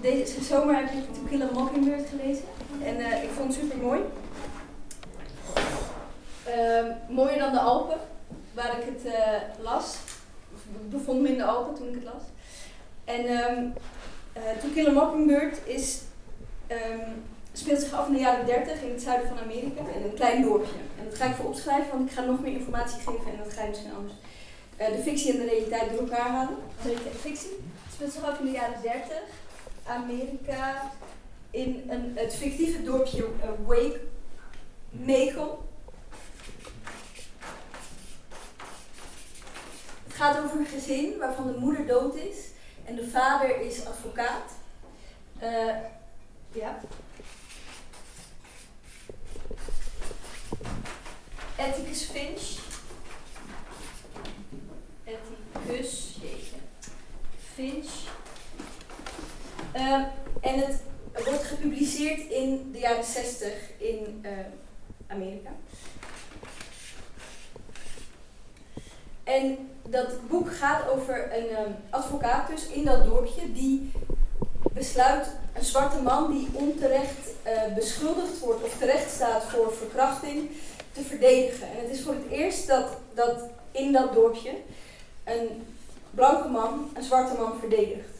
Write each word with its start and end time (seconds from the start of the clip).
deze 0.00 0.42
zomer 0.42 0.74
heb 0.74 0.84
ik 0.84 1.14
To 1.14 1.20
Kill 1.28 1.42
a 1.42 1.48
Mockingbird 1.52 2.08
gelezen. 2.08 2.44
En 2.82 3.00
uh, 3.00 3.22
ik 3.22 3.30
vond 3.30 3.54
het 3.54 3.62
super 3.62 3.78
mooi. 3.78 4.00
Uh, 6.48 6.92
mooier 7.08 7.38
dan 7.38 7.52
de 7.52 7.60
Alpen, 7.60 7.98
waar 8.54 8.78
ik 8.78 8.84
het 8.84 9.06
uh, 9.06 9.62
las. 9.62 9.96
Ik 10.54 10.90
bevond 10.90 11.20
me 11.20 11.28
in 11.28 11.36
de 11.36 11.44
Alpen 11.44 11.74
toen 11.74 11.88
ik 11.88 11.94
het 11.94 12.04
las. 12.04 12.22
En 13.04 13.30
um, 13.30 13.72
To 14.60 14.68
Kill 14.74 14.86
a 14.86 14.92
Mockingbird 14.92 15.58
is, 15.66 16.00
um, 16.68 17.24
speelt 17.52 17.80
zich 17.80 17.92
af 17.92 18.06
in 18.06 18.12
de 18.12 18.20
jaren 18.20 18.46
30 18.46 18.82
in 18.82 18.90
het 18.90 19.02
zuiden 19.02 19.28
van 19.28 19.38
Amerika, 19.38 19.80
in 19.80 20.02
een 20.04 20.14
klein 20.14 20.42
dorpje. 20.42 20.78
En 20.98 21.04
dat 21.04 21.18
ga 21.18 21.24
ik 21.24 21.34
voor 21.34 21.46
opschrijven, 21.46 21.90
want 21.90 22.10
ik 22.10 22.16
ga 22.16 22.24
nog 22.24 22.40
meer 22.40 22.52
informatie 22.52 22.98
geven 22.98 23.32
en 23.32 23.38
dat 23.44 23.52
ga 23.52 23.62
je 23.62 23.68
misschien 23.68 23.94
anders 23.94 24.14
de 24.78 25.02
fictie 25.02 25.32
en 25.32 25.38
de 25.38 25.44
realiteit 25.44 25.90
door 25.90 26.00
elkaar 26.00 26.28
halen. 26.28 26.56
De 26.82 27.18
fictie 27.20 27.58
speelt 27.92 28.12
zich 28.12 28.22
af 28.22 28.38
in 28.38 28.44
de 28.44 28.50
jaren 28.50 28.82
30 28.82 29.06
Amerika 29.88 30.92
in 31.50 31.84
een, 31.88 32.12
het 32.14 32.34
fictieve 32.34 32.82
dorpje 32.82 33.22
uh, 33.22 33.66
Wake, 33.66 34.00
Macon. 34.90 35.48
Het 40.06 40.16
gaat 40.16 40.44
over 40.44 40.58
een 40.58 40.66
gezin 40.66 41.18
waarvan 41.18 41.46
de 41.46 41.58
moeder 41.58 41.86
dood 41.86 42.14
is 42.14 42.36
en 42.84 42.96
de 42.96 43.08
vader 43.08 43.60
is 43.60 43.86
advocaat. 43.86 44.52
Uh, 45.42 45.76
ja. 46.52 46.78
Finch. 52.08 52.58
Atticus, 55.04 56.18
jeetje. 56.20 56.56
Finch 57.54 58.17
Ehm, 59.78 60.02
en 60.40 60.58
het 60.58 60.80
wordt 61.24 61.44
gepubliceerd 61.44 62.30
in 62.30 62.68
de 62.72 62.78
jaren 62.78 63.04
60 63.04 63.52
in 63.76 64.24
uh, 64.24 64.30
Amerika. 65.06 65.50
En 69.24 69.70
dat 69.88 70.28
boek 70.28 70.56
gaat 70.56 70.90
over 70.90 71.36
een 71.36 71.66
um, 71.66 71.74
advocaat 71.90 72.48
dus 72.48 72.66
in 72.66 72.84
dat 72.84 73.04
dorpje 73.04 73.52
die 73.52 73.92
besluit 74.72 75.26
een 75.54 75.64
zwarte 75.64 76.02
man 76.02 76.32
die 76.32 76.48
onterecht 76.52 77.28
uh, 77.46 77.74
beschuldigd 77.74 78.38
wordt 78.38 78.64
of 78.64 78.78
terecht 78.78 79.10
staat 79.10 79.44
voor 79.44 79.72
verkrachting 79.72 80.50
te 80.92 81.00
verdedigen. 81.00 81.66
En 81.66 81.76
het 81.80 81.90
is 81.90 82.02
voor 82.02 82.14
het 82.14 82.30
eerst 82.30 82.66
dat, 82.66 82.88
dat 83.14 83.42
in 83.70 83.92
dat 83.92 84.12
dorpje 84.12 84.52
een 85.24 85.66
blanke 86.10 86.48
man 86.48 86.90
een 86.94 87.02
zwarte 87.02 87.34
man 87.38 87.58
verdedigt. 87.58 88.17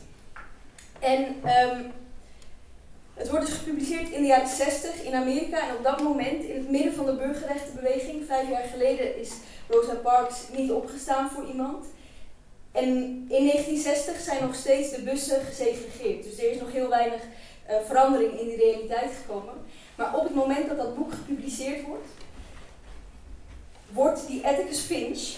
En 0.99 1.25
um, 1.25 1.93
het 3.15 3.31
wordt 3.31 3.47
dus 3.47 3.55
gepubliceerd 3.55 4.11
in 4.11 4.21
de 4.21 4.27
jaren 4.27 4.49
60 4.49 5.03
in 5.03 5.15
Amerika. 5.15 5.69
En 5.69 5.77
op 5.77 5.85
dat 5.85 6.03
moment, 6.03 6.45
in 6.45 6.57
het 6.57 6.71
midden 6.71 6.95
van 6.95 7.07
de 7.07 7.15
burgerrechtenbeweging, 7.15 8.25
vijf 8.27 8.49
jaar 8.49 8.69
geleden, 8.73 9.21
is 9.21 9.33
Rosa 9.69 9.95
Parks 9.95 10.37
niet 10.57 10.71
opgestaan 10.71 11.31
voor 11.31 11.47
iemand. 11.47 11.87
En 12.73 12.85
in 13.29 13.47
1960 13.47 14.21
zijn 14.21 14.43
nog 14.43 14.55
steeds 14.55 14.91
de 14.91 15.03
bussen 15.03 15.41
gesegregeerd. 15.41 16.25
Dus 16.25 16.39
er 16.39 16.51
is 16.51 16.61
nog 16.61 16.73
heel 16.73 16.89
weinig 16.89 17.23
uh, 17.71 17.77
verandering 17.87 18.41
in 18.41 18.47
die 18.47 18.57
realiteit 18.57 19.11
gekomen. 19.21 19.55
Maar 19.95 20.17
op 20.17 20.25
het 20.25 20.35
moment 20.35 20.69
dat 20.69 20.77
dat 20.77 20.97
boek 20.97 21.13
gepubliceerd 21.13 21.87
wordt, 21.87 22.09
wordt 23.93 24.27
die 24.27 24.47
Atticus 24.47 24.81
Finch, 24.81 25.37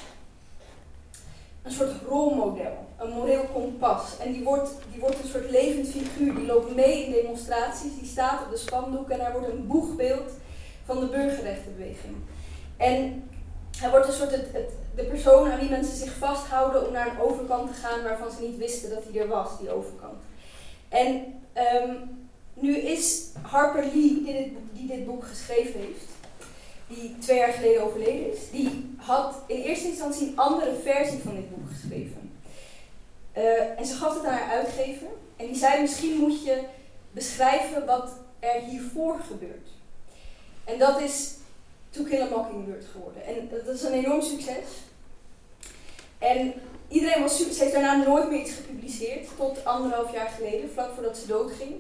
een 1.62 1.72
soort 1.72 2.03
rolmodel, 2.09 2.88
een 3.00 3.11
moreel 3.11 3.44
kompas. 3.53 4.19
En 4.19 4.33
die 4.33 4.44
wordt, 4.44 4.71
die 4.93 5.00
wordt 5.00 5.22
een 5.22 5.28
soort 5.28 5.50
levend 5.50 5.88
figuur, 5.88 6.34
die 6.34 6.47
loopt 6.47 6.75
mee 6.75 7.05
in 7.05 7.12
demonstraties, 7.12 7.99
die 7.99 8.09
staat 8.09 8.43
op 8.44 8.50
de 8.50 8.56
spandoek 8.56 9.09
en 9.09 9.21
hij 9.21 9.33
wordt 9.33 9.49
een 9.49 9.66
boegbeeld 9.66 10.31
van 10.84 11.00
de 11.00 11.06
burgerrechtenbeweging. 11.06 12.16
En 12.77 13.22
hij 13.78 13.91
wordt 13.91 14.06
een 14.06 14.12
soort 14.12 14.31
het, 14.31 14.71
de 14.94 15.05
persoon 15.05 15.50
aan 15.50 15.59
wie 15.59 15.71
mensen 15.71 15.97
zich 15.97 16.12
vasthouden 16.12 16.87
om 16.87 16.93
naar 16.93 17.11
een 17.11 17.21
overkant 17.21 17.75
te 17.75 17.81
gaan 17.81 18.03
waarvan 18.03 18.31
ze 18.31 18.43
niet 18.43 18.56
wisten 18.56 18.91
dat 18.91 19.05
hij 19.11 19.22
er 19.22 19.28
was, 19.28 19.59
die 19.59 19.71
overkant. 19.71 20.22
En 20.88 21.25
um, 21.84 22.19
nu 22.55 22.77
is 22.77 23.28
Harper 23.43 23.84
Lee, 23.84 24.22
dit, 24.25 24.49
die 24.72 24.87
dit 24.87 25.06
boek 25.06 25.25
geschreven 25.25 25.81
heeft, 25.81 26.05
die 26.88 27.19
twee 27.19 27.38
jaar 27.38 27.53
geleden 27.53 27.82
overleden 27.82 28.32
is, 28.32 28.50
die 28.50 28.94
had 28.97 29.34
in 29.47 29.61
eerste 29.61 29.88
instantie 29.88 30.28
een 30.28 30.38
andere 30.38 30.75
versie 30.82 31.19
van 31.19 31.34
dit 31.34 31.50
boek 31.50 31.69
geschreven. 31.69 32.19
Uh, 33.37 33.79
en 33.79 33.87
ze 33.87 33.95
gaf 33.95 34.15
het 34.15 34.25
aan 34.25 34.33
haar 34.33 34.51
uitgever 34.51 35.09
en 35.37 35.47
die 35.47 35.57
zei 35.57 35.81
misschien 35.81 36.17
moet 36.17 36.45
je 36.45 36.63
beschrijven 37.11 37.87
wat 37.87 38.11
er 38.39 38.61
hiervoor 38.61 39.19
gebeurt. 39.19 39.69
En 40.65 40.79
dat 40.79 41.01
is 41.01 41.35
To 41.91 42.03
Kill 42.03 42.21
a 42.21 42.29
Mockingbird 42.29 42.85
geworden. 42.93 43.25
En 43.25 43.49
dat 43.65 43.75
is 43.75 43.83
een 43.83 43.93
enorm 43.93 44.23
succes. 44.23 44.67
En 46.19 46.53
iedereen 46.89 47.23
was 47.23 47.37
super, 47.37 47.55
ze 47.55 47.61
heeft 47.61 47.75
daarna 47.75 48.05
nooit 48.05 48.31
meer 48.31 48.41
iets 48.41 48.53
gepubliceerd, 48.53 49.29
tot 49.37 49.65
anderhalf 49.65 50.12
jaar 50.12 50.29
geleden, 50.29 50.71
vlak 50.71 50.95
voordat 50.95 51.19
ze 51.19 51.27
doodging 51.27 51.75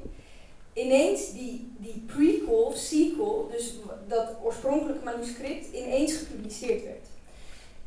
ineens 0.72 1.32
die, 1.32 1.72
die 1.78 2.04
prequel 2.06 2.72
sequel, 2.74 3.48
dus 3.52 3.74
dat 4.08 4.36
oorspronkelijke 4.42 5.04
manuscript, 5.04 5.66
ineens 5.72 6.12
gepubliceerd 6.12 6.84
werd. 6.84 7.06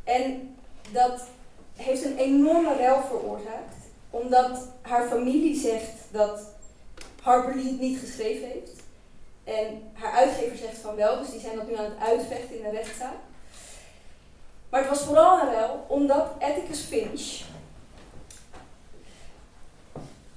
En 0.03 0.55
dat 0.91 1.27
heeft 1.75 2.05
een 2.05 2.17
enorme 2.17 2.75
rel 2.75 3.01
veroorzaakt, 3.01 3.75
omdat 4.09 4.67
haar 4.81 5.07
familie 5.07 5.59
zegt 5.59 5.91
dat 6.11 6.39
Harper 7.21 7.55
Lee 7.55 7.65
het 7.65 7.79
niet 7.79 7.99
geschreven 7.99 8.47
heeft. 8.47 8.71
En 9.43 9.91
haar 9.93 10.11
uitgever 10.11 10.57
zegt 10.57 10.77
van 10.77 10.95
wel, 10.95 11.19
dus 11.19 11.31
die 11.31 11.39
zijn 11.39 11.55
dat 11.55 11.67
nu 11.67 11.75
aan 11.75 11.83
het 11.83 11.99
uitvechten 11.99 12.57
in 12.57 12.63
de 12.63 12.69
rechtszaak. 12.69 13.17
Maar 14.69 14.81
het 14.81 14.89
was 14.89 15.01
vooral 15.01 15.41
een 15.41 15.53
rel 15.53 15.85
omdat 15.87 16.31
Atticus 16.39 16.79
Finch 16.79 17.41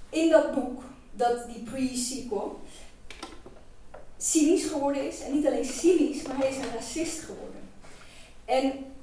in 0.08 0.30
dat 0.30 0.54
boek 0.54 0.82
dat 1.12 1.46
die 1.46 1.62
pre-sequel 1.62 2.60
cynisch 4.18 4.64
geworden 4.64 5.06
is. 5.06 5.20
En 5.20 5.34
niet 5.34 5.46
alleen 5.46 5.64
cynisch, 5.64 6.22
maar 6.22 6.36
hij 6.36 6.48
is 6.48 6.56
een 6.56 6.74
racist 6.74 7.18
geworden. 7.18 7.68
En 8.44 8.95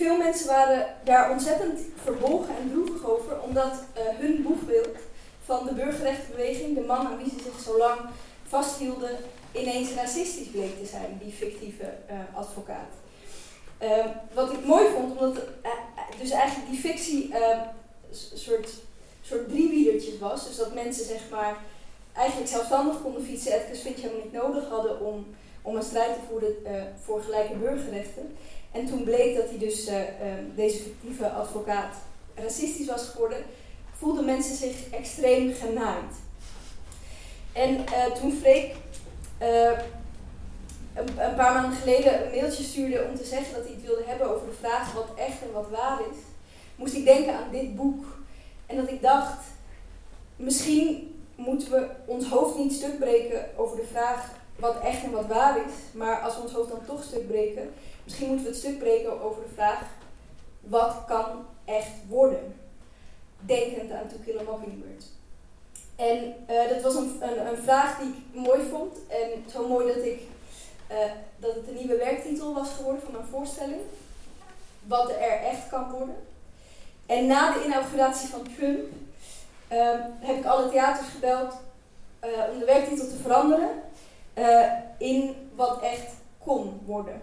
veel 0.00 0.16
mensen 0.16 0.46
waren 0.46 0.86
daar 1.04 1.30
ontzettend 1.30 1.80
verbolgen 2.02 2.56
en 2.56 2.70
droevig 2.70 3.06
over, 3.06 3.40
omdat 3.40 3.72
uh, 3.72 4.02
hun 4.18 4.42
boegbeeld 4.42 4.96
van 5.44 5.66
de 5.66 5.72
burgerrechtenbeweging, 5.72 6.74
de 6.74 6.80
man 6.80 7.06
aan 7.06 7.18
wie 7.18 7.30
ze 7.30 7.42
zich 7.42 7.60
zo 7.64 7.78
lang 7.78 8.00
vasthielden, 8.46 9.16
ineens 9.52 9.94
racistisch 9.94 10.48
bleek 10.48 10.78
te 10.78 10.86
zijn, 10.86 11.20
die 11.22 11.32
fictieve 11.32 11.84
uh, 11.84 12.16
advocaat. 12.32 12.92
Uh, 13.82 14.04
wat 14.32 14.52
ik 14.52 14.64
mooi 14.64 14.88
vond, 14.94 15.18
omdat 15.18 15.36
uh, 15.36 15.70
dus 16.20 16.30
eigenlijk 16.30 16.70
die 16.70 16.80
fictie 16.80 17.34
een 17.34 17.58
soort 18.34 18.70
soort 19.22 19.48
driewielertjes 19.48 20.18
was. 20.18 20.46
Dus 20.46 20.56
dat 20.56 20.74
mensen 20.74 21.04
zeg 21.04 21.20
maar 21.30 21.56
eigenlijk 22.12 22.50
zelfstandig 22.50 23.02
konden 23.02 23.24
fietsen. 23.24 23.52
Edkes 23.52 23.80
Finch 23.80 23.96
helemaal 23.96 24.22
niet 24.22 24.32
nodig 24.32 24.68
hadden 24.68 25.00
om, 25.00 25.26
om 25.62 25.76
een 25.76 25.82
strijd 25.82 26.14
te 26.14 26.20
voeren 26.28 26.54
voor 27.04 27.22
gelijke 27.22 27.54
burgerrechten. 27.54 28.36
En 28.70 28.86
toen 28.86 29.04
bleek 29.04 29.36
dat 29.36 29.48
hij 29.48 29.58
dus 29.58 29.88
uh, 29.88 29.94
uh, 29.98 30.04
deze 30.54 30.76
fictieve 30.76 31.28
advocaat 31.28 31.94
racistisch 32.34 32.86
was 32.86 33.08
geworden, 33.08 33.38
voelden 33.96 34.24
mensen 34.24 34.56
zich 34.56 34.90
extreem 34.90 35.54
genaaid. 35.54 36.14
En 37.52 37.84
toen 38.20 38.32
Freek 38.32 38.74
een, 40.94 41.08
een, 41.18 41.34
paar 41.34 41.52
maanden 41.54 41.78
geleden 41.78 42.24
een 42.24 42.30
mailtje 42.30 42.62
stuurde 42.62 43.06
om 43.10 43.16
te 43.16 43.24
zeggen 43.24 43.54
dat 43.54 43.64
hij 43.64 43.72
het 43.72 43.84
wilde 43.84 44.02
hebben 44.06 44.34
over 44.34 44.46
de 44.46 44.56
vraag 44.60 44.92
wat 44.92 45.08
echt 45.16 45.42
en 45.42 45.52
wat 45.52 45.68
waar 45.70 46.00
is, 46.00 46.18
moest 46.76 46.94
ik 46.94 47.04
denken 47.04 47.34
aan 47.34 47.50
dit 47.50 47.76
boek 47.76 48.04
en 48.66 48.76
dat 48.76 48.90
ik 48.90 49.02
dacht, 49.02 49.44
misschien 50.36 51.14
moeten 51.34 51.70
we 51.70 51.86
ons 52.04 52.26
hoofd 52.26 52.58
niet 52.58 52.72
stuk 52.72 52.98
breken 52.98 53.46
over 53.56 53.76
de 53.76 53.86
vraag 53.90 54.30
wat 54.60 54.80
echt 54.82 55.02
en 55.02 55.10
wat 55.10 55.26
waar 55.26 55.56
is. 55.56 55.72
Maar 55.92 56.20
als 56.20 56.34
we 56.36 56.42
ons 56.42 56.52
hoofd 56.52 56.70
dan 56.70 56.84
toch 56.86 57.02
stuk 57.02 57.26
breken, 57.26 57.72
misschien 58.04 58.26
moeten 58.26 58.44
we 58.44 58.50
het 58.50 58.60
stuk 58.60 58.78
breken 58.78 59.20
over 59.20 59.42
de 59.42 59.54
vraag 59.54 59.82
wat 60.60 60.96
kan 61.06 61.46
echt 61.64 61.90
worden. 62.08 62.54
Denkend 63.40 63.92
aan 63.92 64.08
To 64.08 64.16
Kill 64.24 64.38
a 64.38 64.42
Mockingbird. 64.42 65.04
En 65.96 66.34
uh, 66.50 66.68
dat 66.68 66.82
was 66.82 66.94
een, 66.94 67.16
een, 67.20 67.46
een, 67.46 67.62
vraag 67.62 67.98
die 67.98 68.08
ik 68.08 68.40
mooi 68.40 68.60
vond. 68.70 68.96
En 69.08 69.44
zo 69.52 69.68
mooi 69.68 69.86
dat, 69.86 70.04
ik, 70.04 70.20
uh, 70.90 70.96
dat 71.38 71.54
het 71.54 71.68
een 71.68 71.74
nieuwe 71.74 71.96
werktitel 71.96 72.54
was 72.54 72.68
geworden 72.76 73.02
van 73.02 73.12
mijn 73.12 73.24
voorstelling. 73.30 73.80
Wat 74.86 75.10
er 75.10 75.42
echt 75.42 75.68
kan 75.68 75.90
worden. 75.90 76.16
En 77.06 77.26
na 77.26 77.52
de 77.52 77.64
inauguratie 77.64 78.28
van 78.28 78.46
Trump 78.56 78.80
uh, 79.72 79.78
heb 80.20 80.36
ik 80.36 80.44
alle 80.44 80.70
theaters 80.70 81.08
gebeld 81.08 81.54
uh, 82.24 82.30
om 82.52 82.58
de 82.58 82.64
werktitel 82.64 83.08
te 83.08 83.16
veranderen 83.22 83.68
uh, 84.40 84.72
in 84.98 85.34
wat 85.54 85.82
echt 85.82 86.12
kon 86.38 86.80
worden. 86.86 87.20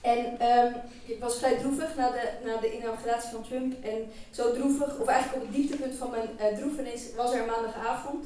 En 0.00 0.48
um, 0.48 0.74
ik 1.04 1.20
was 1.20 1.38
vrij 1.38 1.56
droevig 1.56 1.96
na 1.96 2.10
de, 2.10 2.30
na 2.44 2.56
de 2.56 2.76
inauguratie 2.76 3.30
van 3.30 3.42
Trump. 3.42 3.84
En 3.84 4.10
zo 4.30 4.52
droevig, 4.52 4.98
of 4.98 5.06
eigenlijk 5.06 5.42
op 5.42 5.48
het 5.48 5.56
dieptepunt 5.56 5.94
van 5.94 6.10
mijn 6.10 6.28
uh, 6.40 6.58
droefenis, 6.58 7.14
was 7.16 7.32
er 7.32 7.46
maandagavond. 7.46 8.24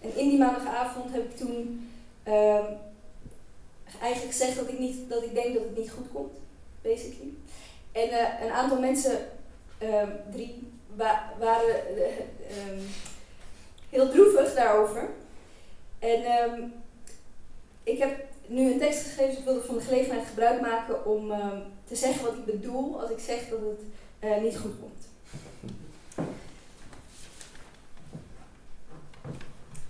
En 0.00 0.16
in 0.16 0.28
die 0.28 0.38
maandagavond 0.38 1.12
heb 1.12 1.24
ik 1.24 1.36
toen 1.36 1.90
um, 2.28 2.66
eigenlijk 4.00 4.32
gezegd 4.32 4.56
dat 4.56 4.68
ik, 4.68 4.78
niet, 4.78 5.08
dat 5.08 5.22
ik 5.22 5.34
denk 5.34 5.54
dat 5.54 5.62
het 5.62 5.76
niet 5.76 5.90
goed 5.90 6.12
komt, 6.12 6.32
basically. 6.82 7.32
En 7.92 8.08
uh, 8.08 8.44
een 8.44 8.52
aantal 8.52 8.78
mensen, 8.78 9.18
um, 9.82 10.12
drie, 10.32 10.72
wa 10.96 11.32
waren 11.38 11.74
heel 13.90 14.10
droevig 14.10 14.54
daarover. 14.54 15.08
En 15.98 16.22
ik 17.84 17.98
heb 17.98 18.24
nu 18.46 18.72
een 18.72 18.78
tekst 18.78 19.02
geschreven, 19.02 19.30
dus 19.30 19.38
ik 19.38 19.44
wilde 19.44 19.66
van 19.66 19.74
de 19.74 19.80
gelegenheid 19.80 20.26
gebruik 20.26 20.60
maken 20.60 21.06
om 21.06 21.30
uh, 21.30 21.46
te 21.84 21.96
zeggen 21.96 22.24
wat 22.24 22.34
ik 22.34 22.44
bedoel 22.44 23.00
als 23.00 23.10
ik 23.10 23.18
zeg 23.18 23.48
dat 23.48 23.58
het 23.60 23.80
uh, 24.30 24.42
niet 24.42 24.58
goed 24.58 24.72
komt. 24.80 25.08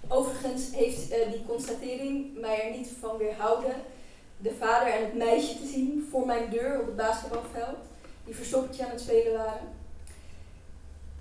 Overigens 0.09 0.75
heeft 0.75 1.11
uh, 1.11 1.33
die 1.33 1.45
constatering 1.47 2.41
mij 2.41 2.65
er 2.65 2.77
niet 2.77 2.89
van 3.01 3.17
weerhouden 3.17 3.75
de 4.37 4.55
vader 4.59 4.93
en 4.93 5.05
het 5.05 5.15
meisje 5.15 5.59
te 5.59 5.67
zien 5.67 6.09
voor 6.11 6.27
mijn 6.27 6.51
deur 6.51 6.81
op 6.81 6.87
het 6.87 6.97
basketbalveld, 6.97 7.79
die 8.25 8.35
verstoppertje 8.35 8.85
aan 8.85 8.91
het 8.91 9.01
spelen 9.01 9.33
waren. 9.33 9.69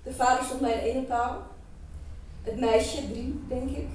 De 0.02 0.12
vader 0.12 0.44
stond 0.44 0.60
bij 0.60 0.72
de 0.72 0.90
ene 0.90 1.02
paal, 1.02 1.42
het 2.42 2.60
meisje, 2.60 3.10
drie 3.12 3.40
denk 3.48 3.70
ik, 3.70 3.86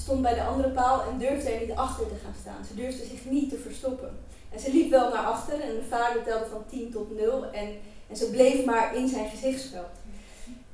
stond 0.00 0.22
bij 0.22 0.34
de 0.34 0.42
andere 0.42 0.68
paal 0.68 1.02
en 1.02 1.18
durfde 1.18 1.50
er 1.50 1.60
niet 1.60 1.76
achter 1.76 2.08
te 2.08 2.14
gaan 2.24 2.34
staan. 2.40 2.64
Ze 2.64 2.74
durfde 2.74 3.04
zich 3.04 3.24
niet 3.24 3.50
te 3.50 3.58
verstoppen. 3.58 4.18
En 4.52 4.60
ze 4.60 4.72
liep 4.72 4.90
wel 4.90 5.10
naar 5.10 5.24
achter 5.24 5.60
en 5.60 5.74
de 5.74 5.86
vader 5.88 6.22
telde 6.22 6.46
van 6.46 6.64
10 6.68 6.90
tot 6.90 7.16
0 7.16 7.44
en, 7.52 7.68
en 8.08 8.16
ze 8.16 8.30
bleef 8.30 8.64
maar 8.64 8.96
in 8.96 9.08
zijn 9.08 9.28
gezichtsveld. 9.28 9.96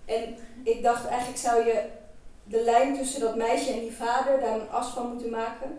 En 0.05 0.37
ik 0.63 0.83
dacht 0.83 1.07
eigenlijk 1.07 1.39
zou 1.39 1.65
je 1.65 1.85
de 2.45 2.63
lijn 2.63 2.97
tussen 2.97 3.21
dat 3.21 3.37
meisje 3.37 3.73
en 3.73 3.81
die 3.81 3.93
vader 3.93 4.41
daar 4.41 4.61
een 4.61 4.71
as 4.71 4.89
van 4.89 5.09
moeten 5.09 5.31
maken 5.31 5.79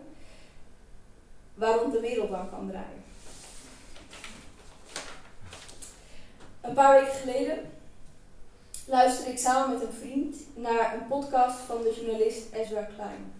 waarom 1.54 1.90
de 1.90 2.00
wereld 2.00 2.30
lang 2.30 2.50
kan 2.50 2.68
draaien. 2.68 3.04
Een 6.60 6.74
paar 6.74 7.00
weken 7.00 7.14
geleden 7.14 7.58
luisterde 8.88 9.30
ik 9.30 9.38
samen 9.38 9.78
met 9.78 9.88
een 9.88 9.94
vriend 9.94 10.36
naar 10.54 10.94
een 10.94 11.06
podcast 11.06 11.58
van 11.58 11.82
de 11.82 11.94
journalist 11.96 12.52
Ezra 12.52 12.82
Klein. 12.82 13.32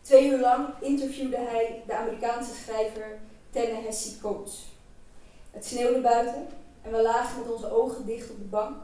Twee 0.00 0.30
uur 0.30 0.40
lang 0.40 0.68
interviewde 0.80 1.36
hij 1.36 1.82
de 1.86 1.96
Amerikaanse 1.96 2.54
schrijver 2.54 3.18
Ta-Nehisi 3.50 4.20
Coates. 4.20 4.66
Het 5.50 5.66
sneeuwde 5.66 6.00
buiten 6.00 6.46
en 6.82 6.90
we 6.90 7.02
lagen 7.02 7.40
met 7.40 7.52
onze 7.52 7.70
ogen 7.70 8.06
dicht 8.06 8.30
op 8.30 8.38
de 8.38 8.44
bank, 8.44 8.76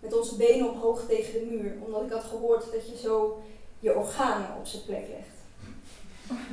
met 0.00 0.18
onze 0.18 0.36
benen 0.36 0.70
omhoog 0.70 1.02
tegen 1.08 1.32
de 1.32 1.46
muur, 1.46 1.76
omdat 1.84 2.02
ik 2.02 2.10
had 2.10 2.24
gehoord 2.24 2.72
dat 2.72 2.88
je 2.88 2.96
zo 2.96 3.42
je 3.80 3.96
organen 3.96 4.56
op 4.58 4.66
zijn 4.66 4.84
plek 4.84 5.06
legt. 5.08 5.36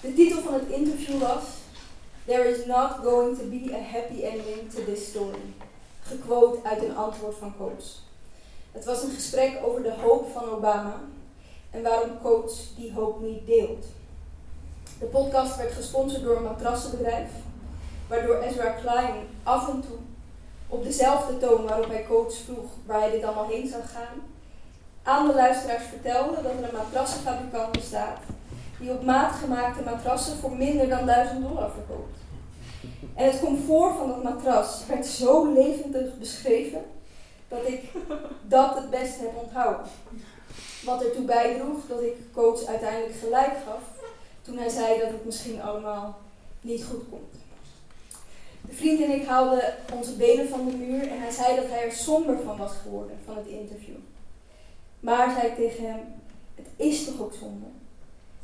De 0.00 0.14
titel 0.14 0.40
van 0.40 0.54
het 0.54 0.68
interview 0.68 1.18
was 1.20 1.44
There 2.24 2.48
is 2.48 2.66
not 2.66 2.90
going 2.90 3.38
to 3.38 3.44
be 3.44 3.74
a 3.74 3.82
happy 3.92 4.22
ending 4.22 4.72
to 4.74 4.84
this 4.84 5.06
story. 5.08 5.54
Gequote 6.08 6.68
uit 6.68 6.82
een 6.82 6.96
antwoord 6.96 7.36
van 7.38 7.54
Coates. 7.56 8.02
Het 8.72 8.84
was 8.84 9.02
een 9.02 9.10
gesprek 9.10 9.58
over 9.64 9.82
de 9.82 9.94
hoop 10.00 10.32
van 10.32 10.50
Obama 10.50 11.00
en 11.70 11.82
waarom 11.82 12.20
Coates 12.22 12.72
die 12.76 12.92
hoop 12.92 13.20
niet 13.20 13.46
deelt. 13.46 13.84
De 14.98 15.06
podcast 15.06 15.56
werd 15.56 15.72
gesponsord 15.72 16.22
door 16.22 16.36
een 16.36 16.42
matrassenbedrijf, 16.42 17.30
waardoor 18.08 18.42
Ezra 18.42 18.70
Klein 18.70 19.14
af 19.42 19.68
en 19.68 19.80
toe 19.80 19.98
op 20.68 20.84
dezelfde 20.84 21.38
toon 21.38 21.66
waarop 21.66 21.88
hij 21.88 22.04
Coates 22.08 22.38
vroeg 22.38 22.70
waar 22.86 23.00
hij 23.00 23.10
dit 23.10 23.24
allemaal 23.24 23.48
heen 23.48 23.68
zou 23.68 23.82
gaan, 23.82 24.22
aan 25.02 25.26
de 25.26 25.34
luisteraars 25.34 25.84
vertelde 25.84 26.42
dat 26.42 26.52
er 26.52 26.68
een 26.68 26.76
matrassenfabrikant 26.76 27.72
bestaat 27.72 28.18
die 28.80 28.90
op 28.90 29.04
maat 29.04 29.34
gemaakte 29.34 29.82
matrassen 29.82 30.36
voor 30.36 30.56
minder 30.56 30.88
dan 30.88 31.06
1000 31.06 31.42
dollar 31.42 31.70
verkoopt. 31.70 32.18
En 33.14 33.24
het 33.30 33.40
comfort 33.40 33.96
van 33.96 34.08
dat 34.08 34.22
matras 34.22 34.86
werd 34.86 35.06
zo 35.06 35.52
levendig 35.52 36.18
beschreven 36.18 36.84
dat 37.48 37.68
ik 37.68 37.82
dat 38.42 38.74
het 38.74 38.90
beste 38.90 39.22
heb 39.22 39.36
onthouden. 39.42 39.86
Wat 40.84 41.04
ertoe 41.04 41.24
bijdroeg 41.24 41.86
dat 41.88 42.02
ik 42.02 42.14
coach 42.32 42.64
uiteindelijk 42.64 43.18
gelijk 43.18 43.52
gaf 43.66 43.82
toen 44.42 44.58
hij 44.58 44.68
zei 44.68 45.00
dat 45.00 45.10
het 45.10 45.24
misschien 45.24 45.62
allemaal 45.62 46.18
niet 46.60 46.84
goed 46.84 47.02
komt. 47.10 47.34
De 48.60 48.74
vriend 48.74 49.00
en 49.00 49.10
ik 49.10 49.26
haalden 49.26 49.74
onze 49.94 50.16
benen 50.16 50.48
van 50.48 50.66
de 50.66 50.76
muur 50.76 51.02
en 51.10 51.20
hij 51.20 51.30
zei 51.30 51.56
dat 51.56 51.68
hij 51.68 51.84
er 51.84 51.92
somber 51.92 52.38
van 52.44 52.56
was 52.56 52.72
geworden 52.82 53.18
van 53.24 53.36
het 53.36 53.46
interview. 53.46 53.96
Maar 55.00 55.30
zei 55.30 55.46
ik 55.46 55.56
tegen 55.56 55.84
hem, 55.84 56.00
het 56.54 56.66
is 56.76 57.04
toch 57.04 57.20
ook 57.20 57.32
zonde? 57.40 57.66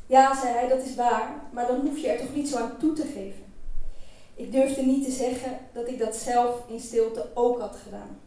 Ja, 0.07 0.41
zei 0.41 0.53
hij, 0.53 0.69
dat 0.69 0.85
is 0.85 0.95
waar, 0.95 1.35
maar 1.51 1.67
dan 1.67 1.81
hoef 1.81 1.99
je 1.99 2.09
er 2.09 2.19
toch 2.19 2.35
niet 2.35 2.49
zo 2.49 2.57
aan 2.57 2.77
toe 2.79 2.93
te 2.93 3.03
geven. 3.03 3.44
Ik 4.35 4.53
durfde 4.53 4.83
niet 4.83 5.05
te 5.05 5.11
zeggen 5.11 5.59
dat 5.73 5.89
ik 5.89 5.99
dat 5.99 6.17
zelf 6.17 6.63
in 6.69 6.81
stilte 6.81 7.27
ook 7.35 7.61
had 7.61 7.77
gedaan. 7.85 8.19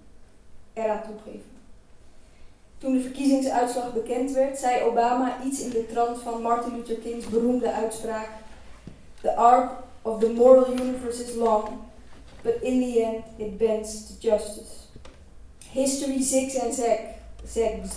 Eraan 0.73 1.01
toegeven. 1.03 1.55
Toen 2.77 2.93
de 2.93 3.01
verkiezingsuitslag 3.01 3.93
bekend 3.93 4.31
werd, 4.31 4.59
zei 4.59 4.83
Obama 4.83 5.43
iets 5.43 5.61
in 5.61 5.69
de 5.69 5.85
trant 5.85 6.21
van 6.21 6.41
Martin 6.41 6.75
Luther 6.75 6.95
King's 6.95 7.27
beroemde 7.27 7.71
uitspraak: 7.71 8.29
The 9.21 9.35
arc 9.35 9.71
of 10.01 10.19
the 10.19 10.29
moral 10.29 10.71
universe 10.71 11.23
is 11.23 11.35
long, 11.35 11.67
but 12.41 12.61
in 12.61 12.79
the 12.79 13.03
end 13.03 13.23
it 13.35 13.57
bends 13.57 14.07
to 14.07 14.13
justice. 14.19 14.71
History 15.71 16.21
zigs 16.21 16.55
en 16.55 16.73
zags, 17.45 17.95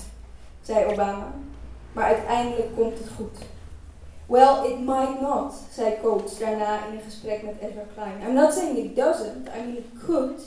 zei 0.63 0.93
Obama, 0.93 1.33
maar 1.93 2.05
uiteindelijk 2.05 2.77
komt 2.77 2.99
het 2.99 3.09
goed. 3.17 3.39
Well, 4.31 4.65
it 4.65 4.79
might 4.79 5.21
not, 5.21 5.53
zei 5.73 5.99
Coates 6.03 6.39
daarna 6.39 6.87
in 6.87 6.93
een 6.93 7.03
gesprek 7.03 7.43
met 7.43 7.55
Ezra 7.61 7.85
Klein. 7.95 8.21
I'm 8.23 8.35
not 8.35 8.55
saying 8.55 8.77
it 8.77 8.97
doesn't, 8.97 9.49
I 9.49 9.61
mean 9.61 9.77
it 9.77 10.07
could, 10.07 10.41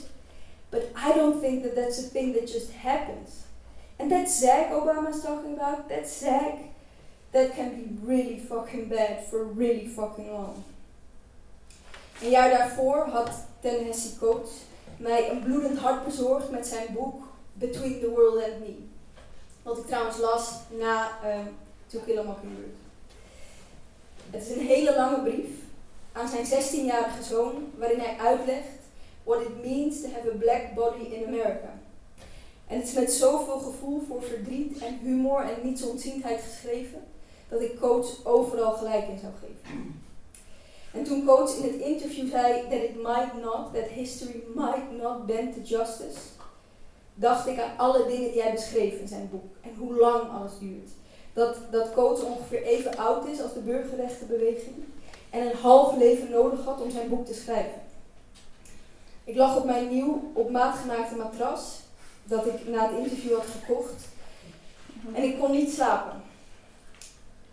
but 0.70 0.82
I 0.96 1.12
don't 1.12 1.40
think 1.40 1.62
that 1.62 1.74
that's 1.74 1.98
a 1.98 2.08
thing 2.08 2.32
that 2.32 2.46
just 2.46 2.70
happens. 2.72 3.30
And 3.98 4.10
that 4.10 4.30
zag 4.30 4.70
Obama's 4.72 5.22
talking 5.22 5.52
about, 5.58 5.88
that 5.88 6.08
zag, 6.08 6.54
that 7.32 7.54
can 7.54 7.74
be 7.74 8.12
really 8.12 8.38
fucking 8.38 8.88
bad 8.88 9.26
for 9.30 9.44
really 9.44 9.86
fucking 9.86 10.32
long. 10.32 10.64
Een 12.22 12.30
jaar 12.30 12.50
daarvoor 12.50 13.08
had 13.08 13.46
Tennessee 13.60 14.18
Coates 14.18 14.52
mij 14.96 15.30
een 15.30 15.42
bloedend 15.42 15.78
hart 15.78 16.04
bezorgd 16.04 16.50
met 16.50 16.66
zijn 16.66 16.86
boek 16.92 17.22
Between 17.52 18.00
the 18.00 18.10
World 18.10 18.42
and 18.44 18.60
Me. 18.60 18.76
Wat 19.62 19.78
ik 19.78 19.86
trouwens 19.86 20.18
las 20.18 20.52
na 20.78 21.10
um, 21.24 21.56
To 21.86 21.98
Kill 21.98 22.18
a 22.18 22.22
Mockingbird. 22.22 22.83
Het 24.30 24.42
is 24.42 24.56
een 24.56 24.66
hele 24.66 24.94
lange 24.96 25.22
brief 25.22 25.50
aan 26.12 26.28
zijn 26.28 26.44
16-jarige 26.44 27.22
zoon, 27.22 27.52
waarin 27.78 27.98
hij 27.98 28.16
uitlegt 28.18 28.82
what 29.24 29.40
it 29.40 29.64
means 29.64 30.00
to 30.00 30.08
have 30.08 30.30
a 30.30 30.36
black 30.38 30.74
body 30.74 31.14
in 31.14 31.26
America. 31.26 31.72
En 32.66 32.76
het 32.76 32.88
is 32.88 32.94
met 32.94 33.12
zoveel 33.12 33.58
gevoel 33.58 34.02
voor 34.08 34.22
verdriet 34.22 34.78
en 34.78 34.98
humor 34.98 35.40
en 35.40 35.66
nietsontziendheid 35.66 36.40
geschreven, 36.40 37.02
dat 37.48 37.60
ik 37.60 37.80
coach 37.80 38.24
overal 38.24 38.72
gelijk 38.72 39.08
in 39.08 39.18
zou 39.18 39.32
geven. 39.40 40.02
En 40.92 41.04
toen 41.04 41.24
coach 41.24 41.56
in 41.56 41.72
het 41.72 41.80
interview 41.80 42.30
zei 42.30 42.62
that 42.62 42.82
it 42.82 42.94
might 43.02 43.34
not, 43.42 43.74
that 43.74 43.88
history 43.88 44.42
might 44.54 45.02
not 45.02 45.26
bend 45.26 45.54
to 45.54 45.60
justice, 45.60 46.18
dacht 47.14 47.46
ik 47.46 47.60
aan 47.60 47.76
alle 47.76 48.06
dingen 48.06 48.32
die 48.32 48.42
hij 48.42 48.52
beschreef 48.52 48.98
in 48.98 49.08
zijn 49.08 49.28
boek 49.30 49.56
en 49.60 49.74
hoe 49.78 49.94
lang 49.94 50.30
alles 50.30 50.58
duurt 50.58 50.90
dat, 51.34 51.56
dat 51.70 51.92
coach 51.92 52.22
ongeveer 52.22 52.62
even 52.62 52.96
oud 52.96 53.26
is 53.26 53.42
als 53.42 53.52
de 53.52 53.60
burgerrechtenbeweging 53.60 54.74
en 55.30 55.46
een 55.46 55.56
half 55.56 55.96
leven 55.96 56.30
nodig 56.30 56.64
had 56.64 56.80
om 56.80 56.90
zijn 56.90 57.08
boek 57.08 57.26
te 57.26 57.34
schrijven. 57.34 57.82
Ik 59.24 59.36
lag 59.36 59.56
op 59.56 59.64
mijn 59.64 59.88
nieuw 59.88 60.30
op 60.32 60.50
maat 60.50 60.78
gemaakte 60.78 61.14
matras 61.16 61.78
dat 62.24 62.46
ik 62.46 62.68
na 62.68 62.88
het 62.88 62.98
interview 62.98 63.36
had 63.36 63.46
gekocht 63.46 64.04
en 65.12 65.22
ik 65.22 65.38
kon 65.38 65.50
niet 65.50 65.72
slapen. 65.72 66.22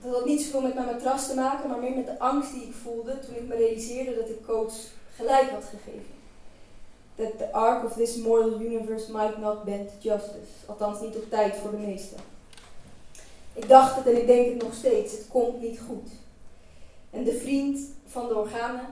Dat 0.02 0.14
had 0.14 0.26
niet 0.26 0.42
zoveel 0.42 0.62
met 0.62 0.74
mijn 0.74 0.86
matras 0.86 1.28
te 1.28 1.36
maken, 1.36 1.70
maar 1.70 1.80
meer 1.80 1.96
met 1.96 2.06
de 2.06 2.20
angst 2.20 2.54
die 2.54 2.64
ik 2.64 2.74
voelde 2.84 3.20
toen 3.20 3.36
ik 3.36 3.48
me 3.48 3.56
realiseerde 3.56 4.16
dat 4.16 4.30
ik 4.30 4.46
coach 4.46 4.74
gelijk 5.16 5.50
had 5.50 5.64
gegeven. 5.64 6.20
That 7.16 7.38
the 7.38 7.52
arc 7.54 7.84
of 7.86 7.94
this 7.94 8.16
moral 8.16 8.62
universe 8.62 9.12
might 9.12 9.38
not 9.38 9.64
bend 9.64 9.92
justice. 10.00 10.52
Althans 10.66 11.02
niet 11.02 11.16
op 11.16 11.30
tijd 11.30 11.56
voor 11.56 11.72
de 11.72 11.78
meesten. 11.78 12.18
Ik 13.62 13.68
dacht 13.68 13.96
het 13.96 14.08
en 14.08 14.18
ik 14.18 14.27
denk 14.27 14.48
het 14.48 14.63
nog 14.63 14.74
steeds. 14.74 15.12
Het 15.12 15.25
komt 15.27 15.62
niet 15.62 15.80
goed. 15.88 16.10
En 17.10 17.24
de 17.24 17.34
vriend 17.34 17.80
van 18.08 18.27
de 18.27 18.36
organen 18.36 18.86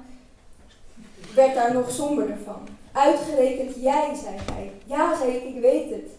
werd 1.36 1.56
daar 1.56 1.74
nog 1.74 1.92
somberder 1.92 2.38
van. 2.44 2.68
Uitgerekend 2.92 3.76
jij, 3.76 4.16
zei 4.24 4.36
hij. 4.52 4.72
Ja, 4.86 5.18
zei 5.18 5.32
ik, 5.32 5.56
ik 5.56 5.62
weet 5.62 5.90
het. 5.90 6.10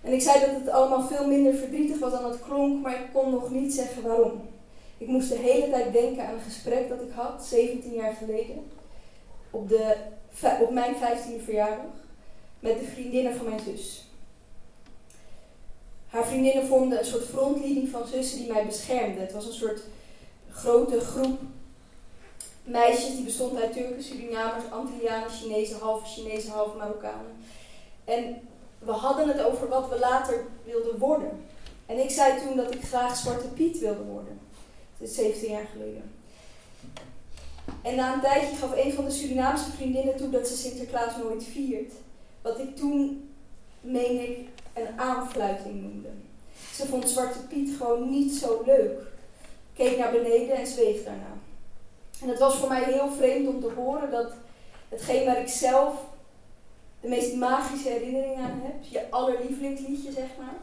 En 0.00 0.12
ik 0.12 0.20
zei 0.20 0.40
dat 0.40 0.50
het 0.50 0.68
allemaal 0.68 1.08
veel 1.08 1.26
minder 1.26 1.54
verdrietig 1.54 1.98
was 1.98 2.12
dan 2.12 2.30
het 2.30 2.42
klonk, 2.42 2.82
maar 2.82 2.94
ik 2.94 3.06
kon 3.12 3.30
nog 3.30 3.50
niet 3.50 3.74
zeggen 3.74 4.02
waarom. 4.02 4.40
Ik 4.98 5.06
moest 5.06 5.28
de 5.28 5.38
hele 5.38 5.70
tijd 5.70 5.92
denken 5.92 6.26
aan 6.26 6.34
een 6.34 6.40
gesprek 6.40 6.88
dat 6.88 7.00
ik 7.00 7.12
had, 7.14 7.44
17 7.44 7.92
jaar 7.92 8.12
geleden, 8.12 8.70
op, 9.50 9.68
de, 9.68 9.94
op 10.60 10.70
mijn 10.70 10.94
15e 10.94 11.44
verjaardag, 11.44 11.94
met 12.60 12.78
de 12.78 12.86
vriendinnen 12.86 13.36
van 13.36 13.46
mijn 13.48 13.60
zus. 13.60 14.05
Haar 16.16 16.26
vriendinnen 16.26 16.66
vormden 16.66 16.98
een 16.98 17.04
soort 17.04 17.24
frontlinie 17.24 17.90
van 17.90 18.06
zussen 18.06 18.38
die 18.38 18.52
mij 18.52 18.66
beschermden. 18.66 19.20
Het 19.20 19.32
was 19.32 19.46
een 19.46 19.52
soort 19.52 19.80
grote 20.50 21.00
groep 21.00 21.38
meisjes 22.64 23.16
die 23.16 23.24
bestond 23.24 23.60
uit 23.60 23.72
Turken, 23.72 24.02
Surinamers, 24.02 24.70
Antillianen, 24.70 25.30
Chinezen, 25.30 25.78
halve 25.78 26.06
Chinezen, 26.06 26.50
halve 26.50 26.76
Marokkanen. 26.76 27.36
En 28.04 28.40
we 28.78 28.92
hadden 28.92 29.28
het 29.28 29.42
over 29.42 29.68
wat 29.68 29.88
we 29.88 29.98
later 29.98 30.44
wilden 30.64 30.98
worden. 30.98 31.30
En 31.86 31.98
ik 31.98 32.10
zei 32.10 32.40
toen 32.40 32.56
dat 32.56 32.74
ik 32.74 32.84
graag 32.84 33.16
Zwarte 33.16 33.48
Piet 33.48 33.78
wilde 33.78 34.04
worden. 34.04 34.40
Dat 34.98 35.08
is 35.08 35.14
17 35.14 35.50
jaar 35.50 35.68
geleden. 35.72 36.10
En 37.82 37.96
na 37.96 38.14
een 38.14 38.20
tijdje 38.20 38.56
gaf 38.56 38.76
een 38.76 38.92
van 38.92 39.04
de 39.04 39.10
Surinaamse 39.10 39.70
vriendinnen 39.70 40.16
toe 40.16 40.30
dat 40.30 40.48
ze 40.48 40.56
Sinterklaas 40.56 41.16
nooit 41.16 41.44
viert. 41.44 41.92
Wat 42.42 42.58
ik 42.58 42.76
toen, 42.76 43.30
meen 43.80 44.20
ik, 44.28 44.48
een 44.76 45.00
aanfluiting 45.00 45.82
noemde. 45.82 46.08
Ze 46.72 46.86
vond 46.86 47.08
Zwarte 47.08 47.38
Piet 47.38 47.76
gewoon 47.76 48.10
niet 48.10 48.32
zo 48.32 48.62
leuk. 48.66 49.00
Keek 49.74 49.98
naar 49.98 50.12
beneden 50.12 50.56
en 50.56 50.66
zweeg 50.66 51.04
daarna. 51.04 51.34
En 52.22 52.28
het 52.28 52.38
was 52.38 52.56
voor 52.56 52.68
mij 52.68 52.84
heel 52.84 53.12
vreemd 53.12 53.48
om 53.48 53.60
te 53.60 53.70
horen 53.76 54.10
dat 54.10 54.32
hetgeen 54.88 55.24
waar 55.24 55.40
ik 55.40 55.48
zelf 55.48 55.94
de 57.00 57.08
meest 57.08 57.34
magische 57.34 57.88
herinnering 57.88 58.36
aan 58.36 58.60
heb, 58.62 58.74
je 58.90 59.10
allerlievelingsliedje 59.10 60.12
zeg 60.12 60.28
maar, 60.38 60.54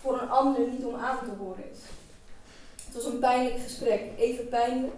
voor 0.00 0.20
een 0.20 0.30
ander 0.30 0.68
niet 0.68 0.84
om 0.84 0.94
aan 0.94 1.18
te 1.18 1.30
horen 1.38 1.64
is. 1.72 1.78
Het 2.84 2.94
was 2.94 3.04
een 3.04 3.18
pijnlijk 3.18 3.58
gesprek, 3.62 4.02
even 4.18 4.48
pijnlijk 4.48 4.94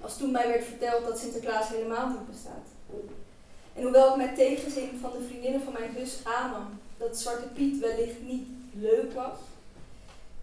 als 0.00 0.16
toen 0.16 0.30
mij 0.30 0.48
werd 0.48 0.64
verteld 0.64 1.04
dat 1.04 1.18
Sinterklaas 1.18 1.68
helemaal 1.68 2.08
niet 2.08 2.30
bestaat. 2.30 2.66
En 3.74 3.82
hoewel 3.82 4.10
ik 4.10 4.16
met 4.16 4.34
tegenzin 4.34 4.98
van 5.00 5.10
de 5.10 5.24
vriendinnen 5.26 5.62
van 5.62 5.72
mijn 5.72 5.90
zus 5.98 6.18
aannam 6.24 6.80
dat 7.08 7.18
Zwarte 7.18 7.48
Piet 7.48 7.80
wellicht 7.80 8.22
niet 8.22 8.46
leuk 8.72 9.12
was, 9.12 9.38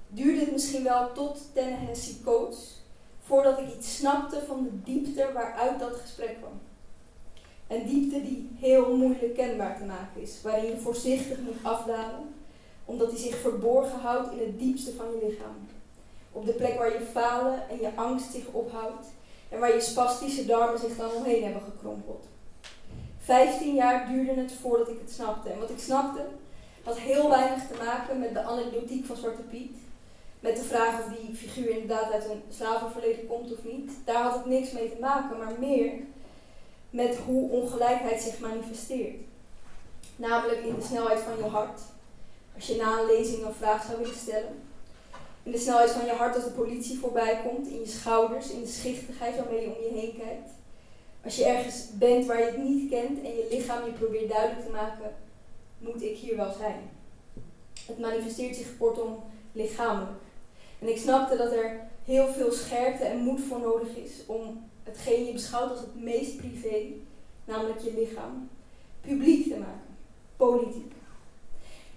duurde 0.07 0.39
het 0.39 0.51
misschien 0.51 0.83
wel 0.83 1.11
tot 1.13 1.39
Tennessee 1.53 2.21
Coates 2.23 2.81
voordat 3.23 3.59
ik 3.59 3.75
iets 3.75 3.95
snapte 3.95 4.41
van 4.47 4.63
de 4.63 4.91
diepte 4.91 5.29
waaruit 5.33 5.79
dat 5.79 5.95
gesprek 5.95 6.37
kwam. 6.37 6.61
Een 7.67 7.87
diepte 7.87 8.21
die 8.21 8.49
heel 8.59 8.95
moeilijk 8.95 9.35
kenbaar 9.35 9.77
te 9.77 9.83
maken 9.83 10.21
is, 10.21 10.41
waarin 10.41 10.65
je 10.65 10.77
voorzichtig 10.77 11.37
moet 11.39 11.63
afdalen, 11.63 12.33
omdat 12.85 13.09
die 13.09 13.19
zich 13.19 13.35
verborgen 13.35 13.99
houdt 13.99 14.31
in 14.31 14.39
het 14.39 14.59
diepste 14.59 14.93
van 14.93 15.05
je 15.05 15.27
lichaam. 15.27 15.67
Op 16.31 16.45
de 16.45 16.53
plek 16.53 16.77
waar 16.77 16.93
je 16.93 17.05
falen 17.11 17.69
en 17.69 17.81
je 17.81 17.91
angst 17.95 18.31
zich 18.31 18.45
ophoudt 18.51 19.07
en 19.49 19.59
waar 19.59 19.73
je 19.73 19.81
spastische 19.81 20.45
darmen 20.45 20.79
zich 20.79 20.97
dan 20.97 21.11
omheen 21.11 21.43
hebben 21.43 21.61
gekrompeld. 21.61 22.25
Vijftien 23.17 23.75
jaar 23.75 24.07
duurde 24.07 24.33
het 24.33 24.53
voordat 24.61 24.89
ik 24.89 24.99
het 24.99 25.11
snapte. 25.11 25.49
En 25.49 25.59
wat 25.59 25.69
ik 25.69 25.79
snapte 25.79 26.21
had 26.83 26.97
heel 26.97 27.29
weinig 27.29 27.67
te 27.67 27.83
maken 27.83 28.19
met 28.19 28.33
de 28.33 28.41
anekdotiek 28.41 29.05
van 29.05 29.15
Zwarte 29.15 29.41
Piet. 29.41 29.75
Met 30.39 30.55
de 30.55 30.63
vraag 30.63 30.99
of 30.99 31.15
die 31.15 31.35
figuur 31.35 31.69
inderdaad 31.69 32.11
uit 32.11 32.25
een 32.25 32.41
slavenverleden 32.49 33.27
komt 33.27 33.51
of 33.51 33.63
niet. 33.63 33.91
Daar 34.05 34.23
had 34.23 34.33
het 34.33 34.45
niks 34.45 34.71
mee 34.71 34.91
te 34.91 34.99
maken, 34.99 35.37
maar 35.37 35.53
meer 35.59 35.91
met 36.89 37.17
hoe 37.25 37.51
ongelijkheid 37.51 38.21
zich 38.21 38.39
manifesteert. 38.39 39.15
Namelijk 40.15 40.59
in 40.59 40.75
de 40.75 40.85
snelheid 40.85 41.19
van 41.19 41.37
je 41.37 41.43
hart. 41.43 41.81
Als 42.55 42.67
je 42.67 42.75
na 42.75 42.99
een 42.99 43.05
lezing 43.05 43.45
een 43.45 43.53
vraag 43.53 43.83
zou 43.85 43.97
willen 43.97 44.15
stellen. 44.15 44.61
In 45.43 45.51
de 45.51 45.57
snelheid 45.57 45.91
van 45.91 46.05
je 46.05 46.11
hart 46.11 46.35
als 46.35 46.43
de 46.43 46.49
politie 46.49 46.99
voorbij 46.99 47.41
komt. 47.47 47.67
In 47.67 47.79
je 47.79 47.87
schouders, 47.87 48.49
in 48.49 48.61
de 48.61 48.67
schichtigheid 48.67 49.35
waarmee 49.35 49.61
je 49.61 49.75
om 49.75 49.83
je 49.83 49.99
heen 49.99 50.17
kijkt. 50.17 50.49
Als 51.23 51.35
je 51.35 51.45
ergens 51.45 51.87
bent 51.93 52.25
waar 52.25 52.39
je 52.39 52.45
het 52.45 52.63
niet 52.63 52.89
kent 52.89 53.23
en 53.23 53.35
je 53.35 53.47
lichaam 53.49 53.85
je 53.85 53.91
probeert 53.91 54.29
duidelijk 54.29 54.65
te 54.65 54.71
maken, 54.71 55.15
moet 55.81 56.03
ik 56.03 56.17
hier 56.17 56.35
wel 56.35 56.53
zijn. 56.57 56.89
Het 57.85 57.99
manifesteert 57.99 58.55
zich 58.55 58.77
kortom 58.77 59.23
lichamelijk. 59.51 60.19
En 60.79 60.89
ik 60.89 60.97
snapte 60.97 61.37
dat 61.37 61.51
er 61.51 61.87
heel 62.05 62.27
veel 62.27 62.51
scherpte 62.51 63.03
en 63.03 63.17
moed 63.17 63.41
voor 63.41 63.59
nodig 63.59 63.95
is 63.95 64.11
om 64.25 64.69
hetgeen 64.83 65.25
je 65.25 65.33
beschouwt 65.33 65.69
als 65.69 65.79
het 65.79 66.01
meest 66.01 66.37
privé, 66.37 66.85
namelijk 67.45 67.79
je 67.79 67.93
lichaam, 67.93 68.49
publiek 69.01 69.43
te 69.43 69.57
maken, 69.57 69.97
politiek. 70.35 70.93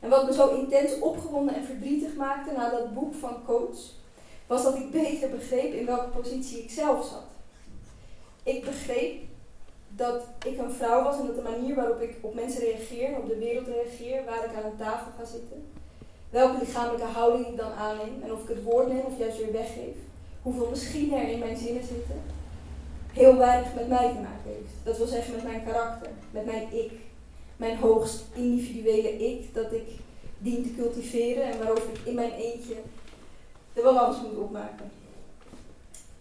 En 0.00 0.10
wat 0.10 0.26
me 0.26 0.32
zo 0.32 0.54
intens 0.54 0.98
opgewonden 0.98 1.54
en 1.54 1.64
verdrietig 1.64 2.14
maakte 2.14 2.52
na 2.52 2.70
dat 2.70 2.94
boek 2.94 3.14
van 3.14 3.44
Coach, 3.44 3.78
was 4.46 4.62
dat 4.62 4.74
ik 4.74 4.90
beter 4.90 5.30
begreep 5.30 5.72
in 5.72 5.86
welke 5.86 6.08
positie 6.08 6.62
ik 6.62 6.70
zelf 6.70 7.06
zat. 7.06 7.24
Ik 8.42 8.64
begreep 8.64 9.22
dat 9.96 10.22
ik 10.44 10.58
een 10.58 10.72
vrouw 10.72 11.02
was 11.02 11.18
en 11.18 11.26
dat 11.26 11.36
de 11.36 11.42
manier 11.42 11.74
waarop 11.74 12.00
ik 12.00 12.16
op 12.20 12.34
mensen 12.34 12.60
reageer 12.60 13.16
op 13.16 13.28
de 13.28 13.38
wereld 13.38 13.66
reageer, 13.66 14.24
waar 14.24 14.44
ik 14.44 14.56
aan 14.56 14.70
een 14.70 14.76
tafel 14.76 15.12
ga 15.18 15.24
zitten, 15.24 15.66
welke 16.30 16.58
lichamelijke 16.58 17.06
houding 17.06 17.46
ik 17.46 17.56
dan 17.56 17.72
aanneem 17.72 18.22
en 18.22 18.32
of 18.32 18.42
ik 18.42 18.48
het 18.48 18.62
woord 18.62 18.88
neem 18.88 19.04
of 19.04 19.18
juist 19.18 19.38
weer 19.38 19.52
weggeef, 19.52 19.96
hoeveel 20.42 20.70
misschien 20.70 21.12
er 21.12 21.28
in 21.28 21.38
mijn 21.38 21.56
zinnen 21.56 21.84
zitten, 21.84 22.22
heel 23.12 23.36
weinig 23.36 23.74
met 23.74 23.88
mij 23.88 24.08
te 24.08 24.20
maken 24.20 24.50
heeft. 24.56 24.74
Dat 24.84 24.96
wil 24.96 25.06
zeggen 25.06 25.34
met 25.34 25.44
mijn 25.44 25.64
karakter, 25.64 26.10
met 26.30 26.44
mijn 26.44 26.72
ik, 26.72 26.92
mijn 27.56 27.76
hoogst 27.76 28.24
individuele 28.34 29.18
ik, 29.18 29.54
dat 29.54 29.72
ik 29.72 29.88
dien 30.38 30.62
te 30.62 30.74
cultiveren 30.82 31.44
en 31.44 31.58
waarover 31.58 31.88
ik 31.92 32.00
in 32.04 32.14
mijn 32.14 32.32
eentje 32.32 32.74
de 33.72 33.82
balans 33.82 34.22
moet 34.22 34.36
opmaken. 34.36 34.90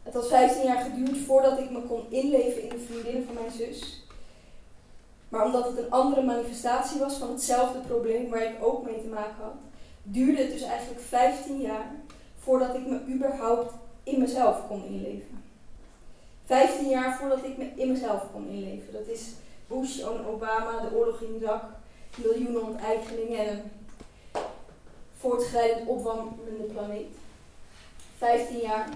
Het 0.04 0.14
had 0.14 0.28
15 0.28 0.64
jaar 0.64 0.84
geduurd 0.84 1.18
voordat 1.18 1.60
ik 1.60 1.72
me 1.72 1.82
kon 1.82 2.06
inleven 2.10 2.62
in 2.64 2.70
de 2.70 2.86
vriendinnen 2.88 3.26
van 3.26 3.34
mijn 3.34 3.52
zus. 3.52 4.04
Maar 5.30 5.46
omdat 5.46 5.68
het 5.68 5.78
een 5.78 5.92
andere 5.92 6.22
manifestatie 6.22 7.00
was 7.00 7.18
van 7.18 7.30
hetzelfde 7.30 7.80
probleem 7.80 8.30
waar 8.30 8.44
ik 8.44 8.64
ook 8.64 8.86
mee 8.86 9.02
te 9.02 9.08
maken 9.08 9.44
had, 9.44 9.56
duurde 10.04 10.42
het 10.42 10.52
dus 10.52 10.62
eigenlijk 10.62 11.02
15 11.02 11.62
jaar 11.62 11.92
voordat 12.40 12.76
ik 12.76 12.88
me 12.88 13.00
überhaupt 13.14 13.74
in 14.04 14.20
mezelf 14.20 14.68
kon 14.68 14.86
inleven. 14.86 15.44
15 16.46 16.90
jaar 16.90 17.18
voordat 17.18 17.44
ik 17.44 17.58
me 17.58 17.72
in 17.76 17.92
mezelf 17.92 18.24
kon 18.32 18.48
inleven. 18.48 18.94
Dat 18.94 19.08
is 19.08 19.30
Bush, 19.68 20.04
Obama, 20.04 20.82
de 20.82 20.96
oorlog 20.96 21.22
in 21.22 21.38
Irak, 21.42 21.64
miljoenen 22.16 22.64
onteigeningen 22.64 23.48
en 23.48 23.48
een 23.50 23.72
voortschrijdend 25.18 25.88
opwarmende 25.88 26.64
planeet. 26.74 27.16
15 28.18 28.60
jaar. 28.60 28.90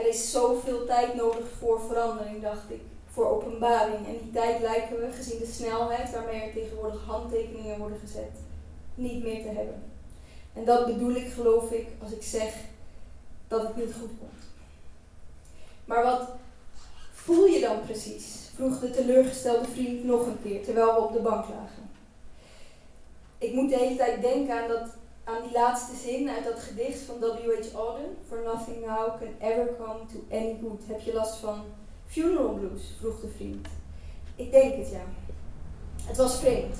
Er 0.00 0.08
is 0.08 0.30
zoveel 0.30 0.86
tijd 0.86 1.14
nodig 1.14 1.44
voor 1.58 1.80
verandering, 1.80 2.42
dacht 2.42 2.70
ik. 2.70 2.80
Voor 3.06 3.26
openbaring. 3.26 4.06
En 4.06 4.18
die 4.22 4.32
tijd 4.32 4.60
lijken 4.60 5.00
we, 5.00 5.12
gezien 5.12 5.38
de 5.38 5.46
snelheid 5.46 6.12
waarmee 6.12 6.40
er 6.40 6.52
tegenwoordig 6.52 7.04
handtekeningen 7.06 7.78
worden 7.78 7.98
gezet, 7.98 8.32
niet 8.94 9.22
meer 9.22 9.42
te 9.42 9.48
hebben. 9.48 9.82
En 10.52 10.64
dat 10.64 10.86
bedoel 10.86 11.14
ik, 11.14 11.32
geloof 11.32 11.70
ik, 11.70 11.88
als 12.02 12.12
ik 12.12 12.22
zeg 12.22 12.54
dat 13.48 13.62
het 13.62 13.76
niet 13.76 13.94
goed 14.00 14.10
komt. 14.18 14.42
Maar 15.84 16.02
wat 16.02 16.28
voel 17.12 17.44
je 17.44 17.60
dan 17.60 17.84
precies? 17.84 18.40
vroeg 18.54 18.80
de 18.80 18.90
teleurgestelde 18.90 19.68
vriend 19.68 20.04
nog 20.04 20.26
een 20.26 20.42
keer, 20.42 20.64
terwijl 20.64 20.94
we 20.94 21.00
op 21.00 21.12
de 21.12 21.20
bank 21.20 21.48
lagen. 21.48 21.90
Ik 23.38 23.52
moet 23.52 23.70
de 23.70 23.76
hele 23.76 23.96
tijd 23.96 24.22
denken 24.22 24.62
aan, 24.62 24.68
dat, 24.68 24.88
aan 25.30 25.42
die 25.42 25.52
laatste 25.52 25.96
zin 25.96 26.28
uit 26.28 26.44
dat 26.44 26.58
gedicht 26.58 26.98
van 26.98 27.18
W.H. 27.18 27.74
Auden. 27.74 28.16
For 28.28 28.38
nothing 28.44 28.86
now 28.86 29.20
can 29.20 29.50
ever 29.50 29.68
come 29.78 29.98
to 30.12 30.36
any 30.36 30.58
good. 30.62 30.80
Heb 30.86 31.00
je 31.00 31.12
last 31.12 31.36
van 31.36 31.62
funeral 32.06 32.54
blues? 32.54 32.82
vroeg 32.98 33.20
de 33.20 33.28
vriend. 33.28 33.66
Ik 34.36 34.50
denk 34.50 34.76
het 34.76 34.90
ja. 34.90 35.04
Het 36.04 36.16
was 36.16 36.38
vreemd. 36.38 36.76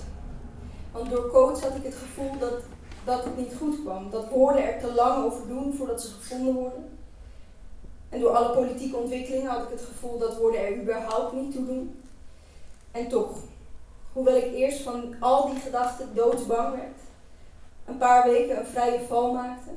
Want 0.92 1.10
door 1.10 1.30
coach 1.30 1.60
had 1.60 1.74
ik 1.74 1.82
het 1.82 1.94
gevoel 1.94 2.38
dat, 2.38 2.60
dat 3.04 3.24
het 3.24 3.36
niet 3.36 3.54
goed 3.58 3.80
kwam. 3.82 4.10
Dat 4.10 4.28
woorden 4.28 4.64
er 4.64 4.80
te 4.80 4.92
lang 4.92 5.24
over 5.24 5.48
doen 5.48 5.74
voordat 5.74 6.02
ze 6.02 6.08
gevonden 6.08 6.54
worden. 6.54 6.98
En 8.08 8.20
door 8.20 8.30
alle 8.30 8.54
politieke 8.54 8.96
ontwikkelingen 8.96 9.50
had 9.50 9.62
ik 9.62 9.70
het 9.70 9.82
gevoel 9.82 10.18
dat 10.18 10.36
woorden 10.36 10.60
er 10.60 10.80
überhaupt 10.80 11.32
niet 11.32 11.52
toe 11.52 11.66
doen. 11.66 12.02
En 12.90 13.08
toch, 13.08 13.30
hoewel 14.12 14.36
ik 14.36 14.52
eerst 14.54 14.80
van 14.80 15.14
al 15.20 15.50
die 15.50 15.60
gedachten 15.60 16.08
doodsbang 16.14 16.76
werd, 16.76 16.98
een 17.90 17.98
paar 17.98 18.30
weken 18.30 18.58
een 18.58 18.66
vrije 18.66 19.00
val 19.06 19.32
maakte, 19.32 19.70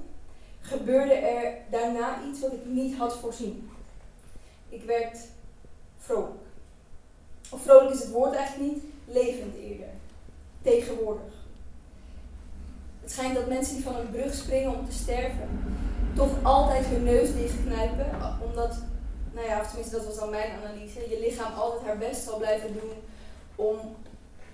gebeurde 0.62 1.14
er 1.14 1.58
daarna 1.70 2.24
iets 2.28 2.40
wat 2.40 2.52
ik 2.52 2.66
niet 2.66 2.98
had 2.98 3.18
voorzien. 3.18 3.70
Ik 4.70 4.84
werd 4.84 5.18
vrolijk. 5.98 6.44
Of 7.52 7.62
vrolijk 7.62 7.94
is 7.94 8.00
het 8.00 8.12
woord 8.12 8.36
eigenlijk 8.36 8.74
niet, 8.74 8.84
levend 9.06 9.56
eerder. 9.56 9.88
Tegenwoordig. 10.62 11.34
Het 13.02 13.12
schijnt 13.12 13.36
dat 13.36 13.48
mensen 13.48 13.76
die 13.76 13.84
van 13.84 13.96
een 13.96 14.12
brug 14.12 14.34
springen 14.34 14.78
om 14.78 14.86
te 14.86 14.92
sterven, 14.92 15.50
toch 16.16 16.44
altijd 16.44 16.86
hun 16.86 17.04
neus 17.04 17.34
dichtknijpen. 17.34 18.10
Omdat, 18.46 18.76
nou 19.34 19.48
ja, 19.48 19.60
of 19.60 19.68
tenminste 19.68 19.96
dat 19.96 20.06
was 20.06 20.16
dan 20.16 20.30
mijn 20.30 20.52
analyse, 20.64 21.10
je 21.10 21.20
lichaam 21.20 21.54
altijd 21.54 21.84
haar 21.84 21.98
best 21.98 22.24
zal 22.24 22.38
blijven 22.38 22.74
doen 22.74 22.92
om 23.56 23.78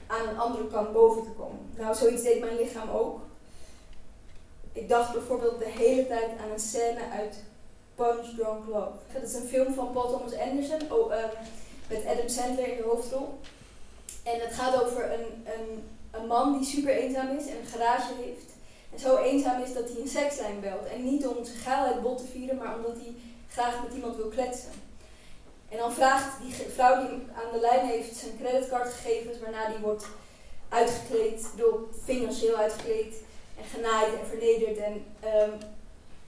aan 0.07 0.27
een 0.27 0.39
andere 0.39 0.67
kant 0.67 0.93
boven 0.93 1.23
te 1.23 1.29
komen. 1.29 1.59
Nou, 1.77 1.95
zoiets 1.95 2.23
deed 2.23 2.39
mijn 2.39 2.55
lichaam 2.55 2.89
ook. 2.89 3.19
Ik 4.73 4.89
dacht 4.89 5.13
bijvoorbeeld 5.13 5.59
de 5.59 5.69
hele 5.69 6.07
tijd 6.07 6.29
aan 6.43 6.51
een 6.51 6.59
scène 6.59 7.09
uit 7.13 7.43
Punch 7.95 8.35
Drunk 8.37 8.67
Love. 8.67 8.97
Dat 9.13 9.23
is 9.23 9.33
een 9.33 9.47
film 9.47 9.73
van 9.73 9.91
Paul 9.91 10.09
Thomas 10.09 10.33
Anderson 10.33 10.91
oh, 10.91 11.13
ehm, 11.13 11.29
met 11.89 12.05
Adam 12.05 12.27
Sandler 12.27 12.67
in 12.67 12.77
de 12.77 12.83
hoofdrol. 12.83 13.39
En 14.23 14.39
het 14.39 14.53
gaat 14.53 14.83
over 14.83 15.13
een, 15.13 15.45
een, 15.45 15.83
een 16.11 16.27
man 16.27 16.57
die 16.57 16.67
super 16.67 16.93
eenzaam 16.93 17.37
is 17.37 17.47
en 17.47 17.57
een 17.57 17.65
garage 17.65 18.13
heeft. 18.23 18.49
En 18.93 18.99
zo 18.99 19.17
eenzaam 19.17 19.61
is 19.61 19.73
dat 19.73 19.89
hij 19.89 20.01
een 20.01 20.07
sekslijn 20.07 20.59
belt. 20.59 20.85
En 20.85 21.03
niet 21.03 21.27
om 21.27 21.45
zijn 21.45 21.57
gaalheid 21.57 22.01
bot 22.01 22.17
te 22.17 22.27
vieren, 22.31 22.57
maar 22.57 22.75
omdat 22.75 22.95
hij 22.95 23.13
graag 23.49 23.83
met 23.83 23.93
iemand 23.93 24.15
wil 24.15 24.27
kletsen. 24.27 24.71
En 25.69 25.77
dan 25.77 25.93
vraagt 25.93 26.41
die 26.41 26.53
vrouw 26.53 27.07
die 27.07 27.09
aan 27.09 27.51
de 27.53 27.59
lijn 27.59 27.87
heeft 27.87 28.15
zijn 28.15 28.37
creditcardgegevens, 28.41 29.39
waarna 29.39 29.67
die 29.67 29.77
wordt 29.77 30.05
uitgekleed, 30.69 31.47
door 31.55 31.87
financieel 32.03 32.55
uitgekleed 32.55 33.13
en 33.59 33.65
genaaid 33.65 34.13
en 34.19 34.27
vernederd 34.27 34.77
en 34.77 35.05
ehm, 35.19 35.51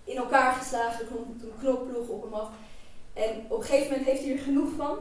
in 0.04 0.18
elkaar 0.18 0.54
geslagen. 0.54 1.00
Er 1.00 1.12
komt 1.12 1.44
een 1.44 1.54
knopploeg 1.60 2.08
op 2.08 2.24
hem 2.24 2.34
af. 2.34 2.50
En 3.14 3.46
op 3.48 3.58
een 3.58 3.66
gegeven 3.66 3.92
moment 3.92 4.08
heeft 4.08 4.24
hij 4.24 4.32
er 4.32 4.44
genoeg 4.44 4.70
van 4.78 4.98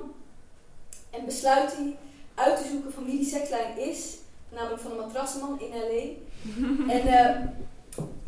en 1.11 1.25
besluit 1.25 1.77
hij 1.77 1.97
uit 2.35 2.57
te 2.57 2.69
zoeken 2.69 2.93
van 2.93 3.05
wie 3.05 3.19
die 3.19 3.29
sekslijn 3.29 3.79
is, 3.79 4.17
namelijk 4.49 4.83
van 4.83 4.91
een 4.91 4.97
matrassenman 4.97 5.61
in 5.61 5.71
LA. 5.71 6.05
en 6.97 7.07
uh, 7.07 7.47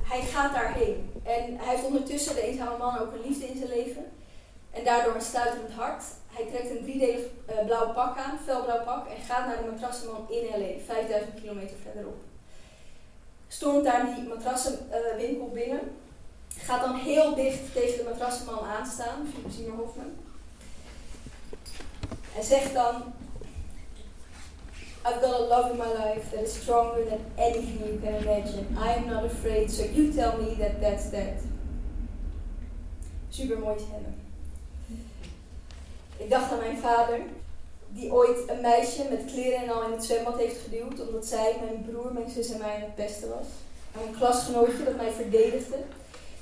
hij 0.03 0.23
gaat 0.23 0.55
daarheen. 0.55 1.11
En 1.23 1.57
hij 1.59 1.75
heeft 1.75 1.87
ondertussen, 1.87 2.35
de 2.35 2.43
eenzame 2.43 2.79
man, 2.79 2.99
ook 2.99 3.13
een 3.13 3.29
liefde 3.29 3.49
in 3.49 3.57
zijn 3.57 3.69
leven. 3.69 4.05
En 4.71 4.85
daardoor 4.85 5.15
een 5.15 5.21
stuiterend 5.21 5.73
hart. 5.73 6.05
Hij 6.27 6.47
trekt 6.47 6.71
een 6.71 6.83
driedelig 6.83 7.21
uh, 7.51 7.67
blauw 7.67 7.93
pak 7.93 8.19
aan, 8.19 8.39
felblauw 8.45 8.85
pak, 8.85 9.07
en 9.07 9.23
gaat 9.23 9.47
naar 9.47 9.63
de 9.63 9.71
matrassenman 9.71 10.27
in 10.31 10.61
LA, 10.61 10.85
5000 10.87 11.41
kilometer 11.41 11.77
verderop. 11.83 12.32
Stormt 13.53 13.85
daar 13.85 14.15
die 14.15 14.29
matrassenwinkel 14.29 15.51
binnen. 15.53 15.81
Gaat 16.57 16.81
dan 16.81 16.95
heel 16.95 17.35
dicht 17.35 17.73
tegen 17.73 17.97
de 17.97 18.05
matrassenman 18.11 18.65
aanstaan, 18.65 19.27
Zimmer 19.49 19.77
Hofman. 19.77 20.13
En 22.37 22.45
zegt 22.45 22.75
dan, 22.75 23.13
I've 25.05 25.19
got 25.21 25.35
a 25.35 25.39
love 25.39 25.71
in 25.71 25.77
my 25.77 25.93
life 26.05 26.31
that 26.31 26.45
is 26.45 26.55
stronger 26.55 27.05
than 27.09 27.21
anything 27.37 27.79
you 27.79 28.01
can 28.03 28.15
imagine. 28.15 28.67
I 28.77 28.95
am 28.97 29.07
not 29.07 29.25
afraid, 29.25 29.71
so 29.71 29.83
you 29.83 30.13
tell 30.13 30.33
me 30.39 30.57
that 30.57 30.81
that's 30.81 31.11
that. 31.11 31.43
Super 33.29 33.59
mooi 33.59 33.79
stemmen. 33.79 34.15
Ik 36.17 36.31
dacht 36.31 36.53
aan 36.53 36.59
mijn 36.59 36.79
vader, 36.79 37.21
die 37.95 38.13
ooit 38.13 38.39
een 38.49 38.61
meisje 38.61 39.07
met 39.11 39.25
kleren 39.33 39.63
en 39.63 39.69
al 39.69 39.83
in 39.83 39.93
het 39.93 40.05
zwembad 40.05 40.39
heeft 40.39 40.61
geduwd, 40.61 41.01
omdat 41.01 41.27
zij, 41.27 41.57
mijn 41.61 41.85
broer, 41.89 42.13
mijn 42.13 42.31
zus 42.31 42.51
en 42.51 42.59
mij 42.59 42.77
het 42.81 42.95
pesten 42.95 43.29
was. 43.29 43.47
Aan 43.97 44.07
een 44.07 44.19
klasgenootje 44.19 44.85
dat 44.85 44.97
mij 44.97 45.11
verdedigde. 45.11 45.77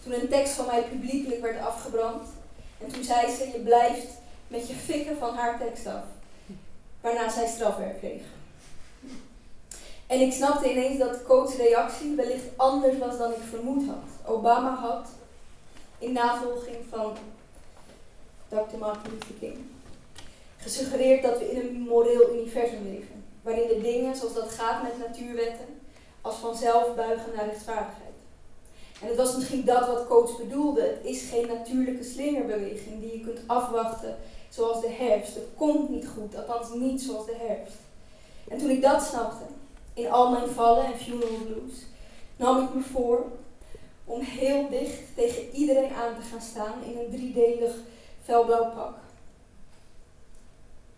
Toen 0.02 0.12
een 0.12 0.28
tekst 0.28 0.52
van 0.52 0.66
mij 0.66 0.82
publiekelijk 0.82 1.40
werd 1.40 1.60
afgebrand. 1.60 2.28
En 2.78 2.92
toen 2.92 3.04
zei 3.04 3.36
ze, 3.36 3.50
je 3.52 3.58
blijft 3.58 4.08
met 4.48 4.68
je 4.68 4.74
fikken 4.74 5.16
van 5.18 5.34
haar 5.34 5.58
tekst 5.58 5.86
af. 5.86 6.04
Waarna 7.00 7.30
zij 7.30 7.46
strafwerk 7.46 7.98
kreeg. 7.98 8.22
En 10.06 10.20
ik 10.20 10.32
snapte 10.32 10.70
ineens 10.70 10.98
dat 10.98 11.22
Coach's 11.22 11.56
reactie 11.56 12.14
wellicht 12.14 12.44
anders 12.56 12.98
was 12.98 13.18
dan 13.18 13.30
ik 13.30 13.42
vermoed 13.50 13.86
had. 13.86 14.34
Obama 14.34 14.74
had, 14.74 15.08
in 15.98 16.12
navolging 16.12 16.76
van 16.90 17.16
Dr. 18.48 18.76
Martin 18.78 19.10
Luther 19.12 19.34
King, 19.40 19.58
gesuggereerd 20.60 21.22
dat 21.22 21.38
we 21.38 21.50
in 21.50 21.60
een 21.60 21.80
moreel 21.80 22.34
universum 22.34 22.84
leven. 22.84 23.24
Waarin 23.42 23.68
de 23.68 23.80
dingen, 23.80 24.16
zoals 24.16 24.34
dat 24.34 24.50
gaat 24.50 24.82
met 24.82 24.98
natuurwetten, 24.98 25.66
als 26.20 26.36
vanzelf 26.36 26.94
buigen 26.94 27.32
naar 27.36 27.46
rechtvaardigheid. 27.46 28.10
En 29.00 29.08
het 29.08 29.16
was 29.16 29.36
misschien 29.36 29.64
dat 29.64 29.86
wat 29.86 30.06
coach 30.06 30.36
bedoelde. 30.36 30.80
Het 30.80 31.00
is 31.02 31.22
geen 31.22 31.46
natuurlijke 31.46 32.04
slingerbeweging 32.04 33.00
die 33.00 33.12
je 33.12 33.20
kunt 33.20 33.40
afwachten 33.46 34.16
zoals 34.48 34.80
de 34.80 34.90
herfst. 34.90 35.34
Het 35.34 35.48
komt 35.56 35.88
niet 35.88 36.08
goed, 36.08 36.36
althans 36.36 36.68
niet 36.74 37.02
zoals 37.02 37.26
de 37.26 37.36
herfst. 37.38 37.78
En 38.48 38.58
toen 38.58 38.70
ik 38.70 38.82
dat 38.82 39.02
snapte, 39.02 39.44
in 39.94 40.10
al 40.10 40.30
mijn 40.30 40.48
vallen 40.48 40.84
en 40.84 40.98
funeral 40.98 41.38
blues, 41.46 41.86
nam 42.36 42.64
ik 42.64 42.74
me 42.74 42.80
voor 42.80 43.24
om 44.04 44.20
heel 44.20 44.68
dicht 44.68 44.98
tegen 45.14 45.50
iedereen 45.52 45.92
aan 45.92 46.14
te 46.14 46.26
gaan 46.30 46.40
staan 46.40 46.82
in 46.84 46.98
een 46.98 47.10
driedelig 47.10 47.74
felblauw 48.24 48.70
pak. 48.74 48.94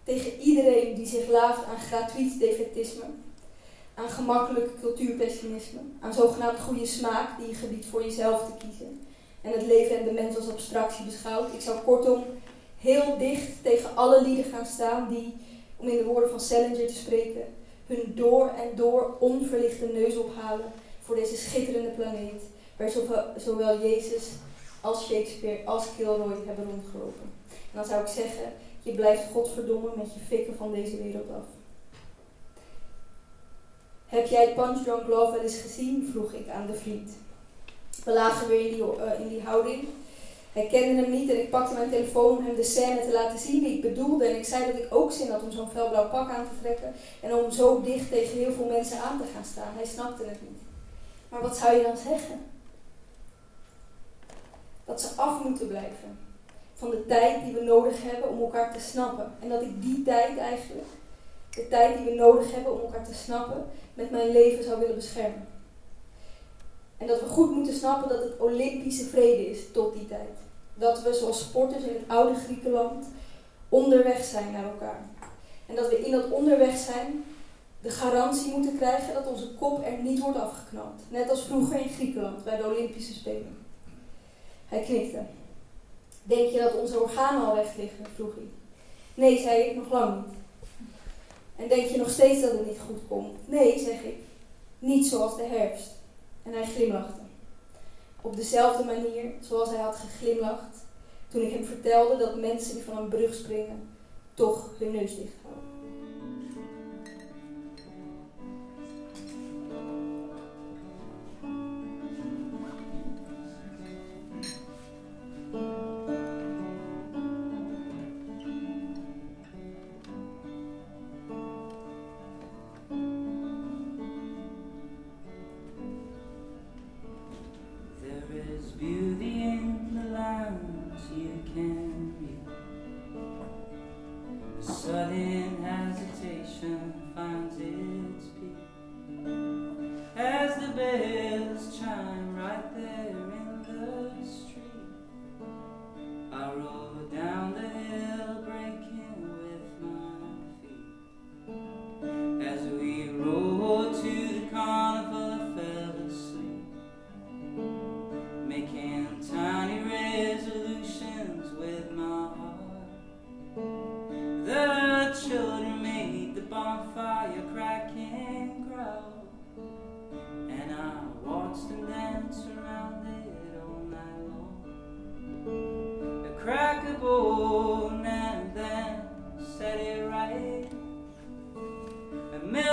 Tegen 0.04 0.40
iedereen 0.40 0.94
die 0.94 1.06
zich 1.06 1.28
laaft 1.28 1.64
aan 1.64 1.80
gratuit 1.80 2.38
defetisme, 2.38 3.04
aan 3.94 4.08
gemakkelijk 4.08 4.70
cultuurpessimisme, 4.80 5.80
aan 6.00 6.14
zogenaamd 6.14 6.60
goede 6.60 6.86
smaak 6.86 7.38
die 7.38 7.48
je 7.48 7.54
gebiedt 7.54 7.86
voor 7.86 8.04
jezelf 8.04 8.44
te 8.46 8.66
kiezen 8.66 9.00
en 9.42 9.52
het 9.52 9.66
leven 9.66 9.98
en 9.98 10.04
de 10.04 10.12
mens 10.12 10.36
als 10.36 10.50
abstractie 10.50 11.04
beschouwt. 11.04 11.54
Ik 11.54 11.60
zou 11.60 11.78
kortom 11.80 12.24
heel 12.78 13.18
dicht 13.18 13.62
tegen 13.62 13.96
alle 13.96 14.22
lieden 14.22 14.44
gaan 14.44 14.66
staan 14.66 15.08
die, 15.08 15.34
om 15.76 15.88
in 15.88 15.96
de 15.96 16.04
woorden 16.04 16.30
van 16.30 16.40
Salinger 16.40 16.86
te 16.86 16.94
spreken, 16.94 17.44
hun 17.86 18.12
door 18.14 18.48
en 18.48 18.76
door 18.76 19.16
onverlichte 19.18 19.86
neus 19.86 20.16
ophalen 20.16 20.72
voor 21.00 21.14
deze 21.14 21.36
schitterende 21.36 21.88
planeet, 21.90 22.42
waar 22.76 22.90
zowel, 22.90 23.24
zowel 23.36 23.80
Jezus 23.80 24.28
als 24.80 25.06
Shakespeare 25.06 25.64
als 25.64 25.86
Kilroy 25.96 26.36
hebben 26.46 26.64
rondgelopen. 26.64 27.30
En 27.48 27.78
dan 27.78 27.84
zou 27.84 28.00
ik 28.00 28.08
zeggen, 28.08 28.52
je 28.82 28.92
blijft 28.92 29.30
godverdomme 29.32 29.90
met 29.96 30.14
je 30.14 30.20
fikken 30.20 30.56
van 30.56 30.72
deze 30.72 31.02
wereld 31.02 31.30
af. 31.30 31.44
Heb 34.06 34.26
jij 34.26 34.54
Punch 34.54 34.82
Drunk 34.82 35.06
Love 35.06 35.32
wel 35.32 35.40
eens 35.40 35.60
gezien? 35.60 36.08
vroeg 36.12 36.32
ik 36.32 36.48
aan 36.48 36.66
de 36.66 36.74
vriend. 36.74 37.10
We 38.04 38.12
lagen 38.12 38.48
weer 38.48 38.66
in 38.66 38.72
die, 38.72 38.82
uh, 38.82 39.20
in 39.20 39.28
die 39.28 39.42
houding 39.42 39.88
hij 40.52 40.66
kende 40.66 41.02
hem 41.02 41.10
niet 41.10 41.30
en 41.30 41.40
ik 41.40 41.50
pakte 41.50 41.74
mijn 41.74 41.90
telefoon 41.90 42.36
om 42.36 42.44
hem 42.44 42.54
de 42.54 42.62
scène 42.62 43.00
te 43.00 43.12
laten 43.12 43.38
zien 43.38 43.62
die 43.62 43.76
ik 43.76 43.82
bedoelde. 43.82 44.24
En 44.24 44.36
ik 44.36 44.44
zei 44.44 44.72
dat 44.72 44.82
ik 44.82 44.94
ook 44.94 45.12
zin 45.12 45.30
had 45.30 45.42
om 45.42 45.52
zo'n 45.52 45.70
felblauw 45.70 46.08
pak 46.08 46.30
aan 46.30 46.48
te 46.48 46.60
trekken 46.60 46.94
en 47.20 47.34
om 47.34 47.50
zo 47.50 47.82
dicht 47.82 48.10
tegen 48.10 48.38
heel 48.38 48.52
veel 48.52 48.66
mensen 48.66 49.00
aan 49.00 49.18
te 49.18 49.26
gaan 49.34 49.44
staan. 49.44 49.74
Hij 49.76 49.86
snapte 49.86 50.24
het 50.24 50.42
niet. 50.42 50.60
Maar 51.28 51.40
wat 51.40 51.56
zou 51.56 51.76
je 51.76 51.82
dan 51.82 51.96
zeggen? 51.96 52.40
Dat 54.84 55.00
ze 55.00 55.08
af 55.16 55.44
moeten 55.44 55.68
blijven 55.68 56.18
van 56.82 56.90
de 56.90 57.06
tijd 57.06 57.44
die 57.44 57.54
we 57.54 57.62
nodig 57.62 58.02
hebben 58.02 58.30
om 58.30 58.40
elkaar 58.40 58.72
te 58.72 58.80
snappen. 58.80 59.32
En 59.40 59.48
dat 59.48 59.62
ik 59.62 59.82
die 59.82 60.02
tijd 60.02 60.38
eigenlijk, 60.38 60.88
de 61.50 61.68
tijd 61.68 61.96
die 61.96 62.06
we 62.06 62.14
nodig 62.14 62.54
hebben 62.54 62.72
om 62.72 62.80
elkaar 62.80 63.04
te 63.04 63.14
snappen, 63.14 63.64
met 63.94 64.10
mijn 64.10 64.30
leven 64.30 64.64
zou 64.64 64.80
willen 64.80 64.94
beschermen. 64.94 65.46
En 66.96 67.06
dat 67.06 67.20
we 67.20 67.26
goed 67.26 67.50
moeten 67.50 67.74
snappen 67.74 68.08
dat 68.08 68.22
het 68.22 68.38
Olympische 68.38 69.04
vrede 69.04 69.50
is 69.50 69.60
tot 69.72 69.94
die 69.94 70.06
tijd. 70.06 70.36
Dat 70.74 71.02
we 71.02 71.14
zoals 71.14 71.40
sporters 71.40 71.82
in 71.82 71.94
het 71.94 72.08
oude 72.08 72.38
Griekenland 72.38 73.06
onderweg 73.68 74.24
zijn 74.24 74.52
naar 74.52 74.64
elkaar. 74.64 75.00
En 75.66 75.74
dat 75.74 75.88
we 75.88 76.04
in 76.04 76.12
dat 76.12 76.30
onderweg 76.30 76.76
zijn 76.76 77.24
de 77.80 77.90
garantie 77.90 78.52
moeten 78.52 78.76
krijgen 78.76 79.14
dat 79.14 79.26
onze 79.26 79.54
kop 79.54 79.84
er 79.84 80.02
niet 80.02 80.20
wordt 80.20 80.38
afgeknapt. 80.38 81.02
Net 81.08 81.30
als 81.30 81.44
vroeger 81.44 81.80
in 81.80 81.88
Griekenland 81.88 82.44
bij 82.44 82.56
de 82.56 82.66
Olympische 82.66 83.12
Spelen. 83.12 83.58
Hij 84.66 84.80
knikte. 84.80 85.20
Denk 86.22 86.50
je 86.50 86.58
dat 86.58 86.74
onze 86.74 87.00
organen 87.00 87.46
al 87.46 87.54
weg 87.54 87.76
liggen? 87.76 88.06
vroeg 88.14 88.34
hij. 88.34 88.48
Nee, 89.14 89.40
zei 89.40 89.62
ik, 89.62 89.76
nog 89.76 89.90
lang 89.90 90.26
niet. 90.26 90.34
En 91.56 91.68
denk 91.68 91.88
je 91.88 91.98
nog 91.98 92.10
steeds 92.10 92.40
dat 92.40 92.52
het 92.52 92.66
niet 92.66 92.80
goed 92.86 93.00
komt? 93.08 93.48
Nee, 93.48 93.78
zeg 93.78 94.02
ik. 94.02 94.16
Niet 94.78 95.06
zoals 95.06 95.36
de 95.36 95.42
herfst. 95.42 95.90
En 96.42 96.52
hij 96.52 96.66
glimlachte. 96.66 97.20
Op 98.20 98.36
dezelfde 98.36 98.84
manier 98.84 99.32
zoals 99.40 99.68
hij 99.68 99.80
had 99.80 99.96
geglimlacht 99.96 100.76
toen 101.28 101.42
ik 101.42 101.52
hem 101.52 101.64
vertelde 101.64 102.16
dat 102.16 102.36
mensen 102.36 102.74
die 102.74 102.84
van 102.84 102.96
een 102.96 103.08
brug 103.08 103.34
springen 103.34 103.88
toch 104.34 104.70
hun 104.78 104.90
neus 104.90 105.16
dicht 105.16 105.34
houden. 105.42 105.61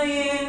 million. 0.00 0.39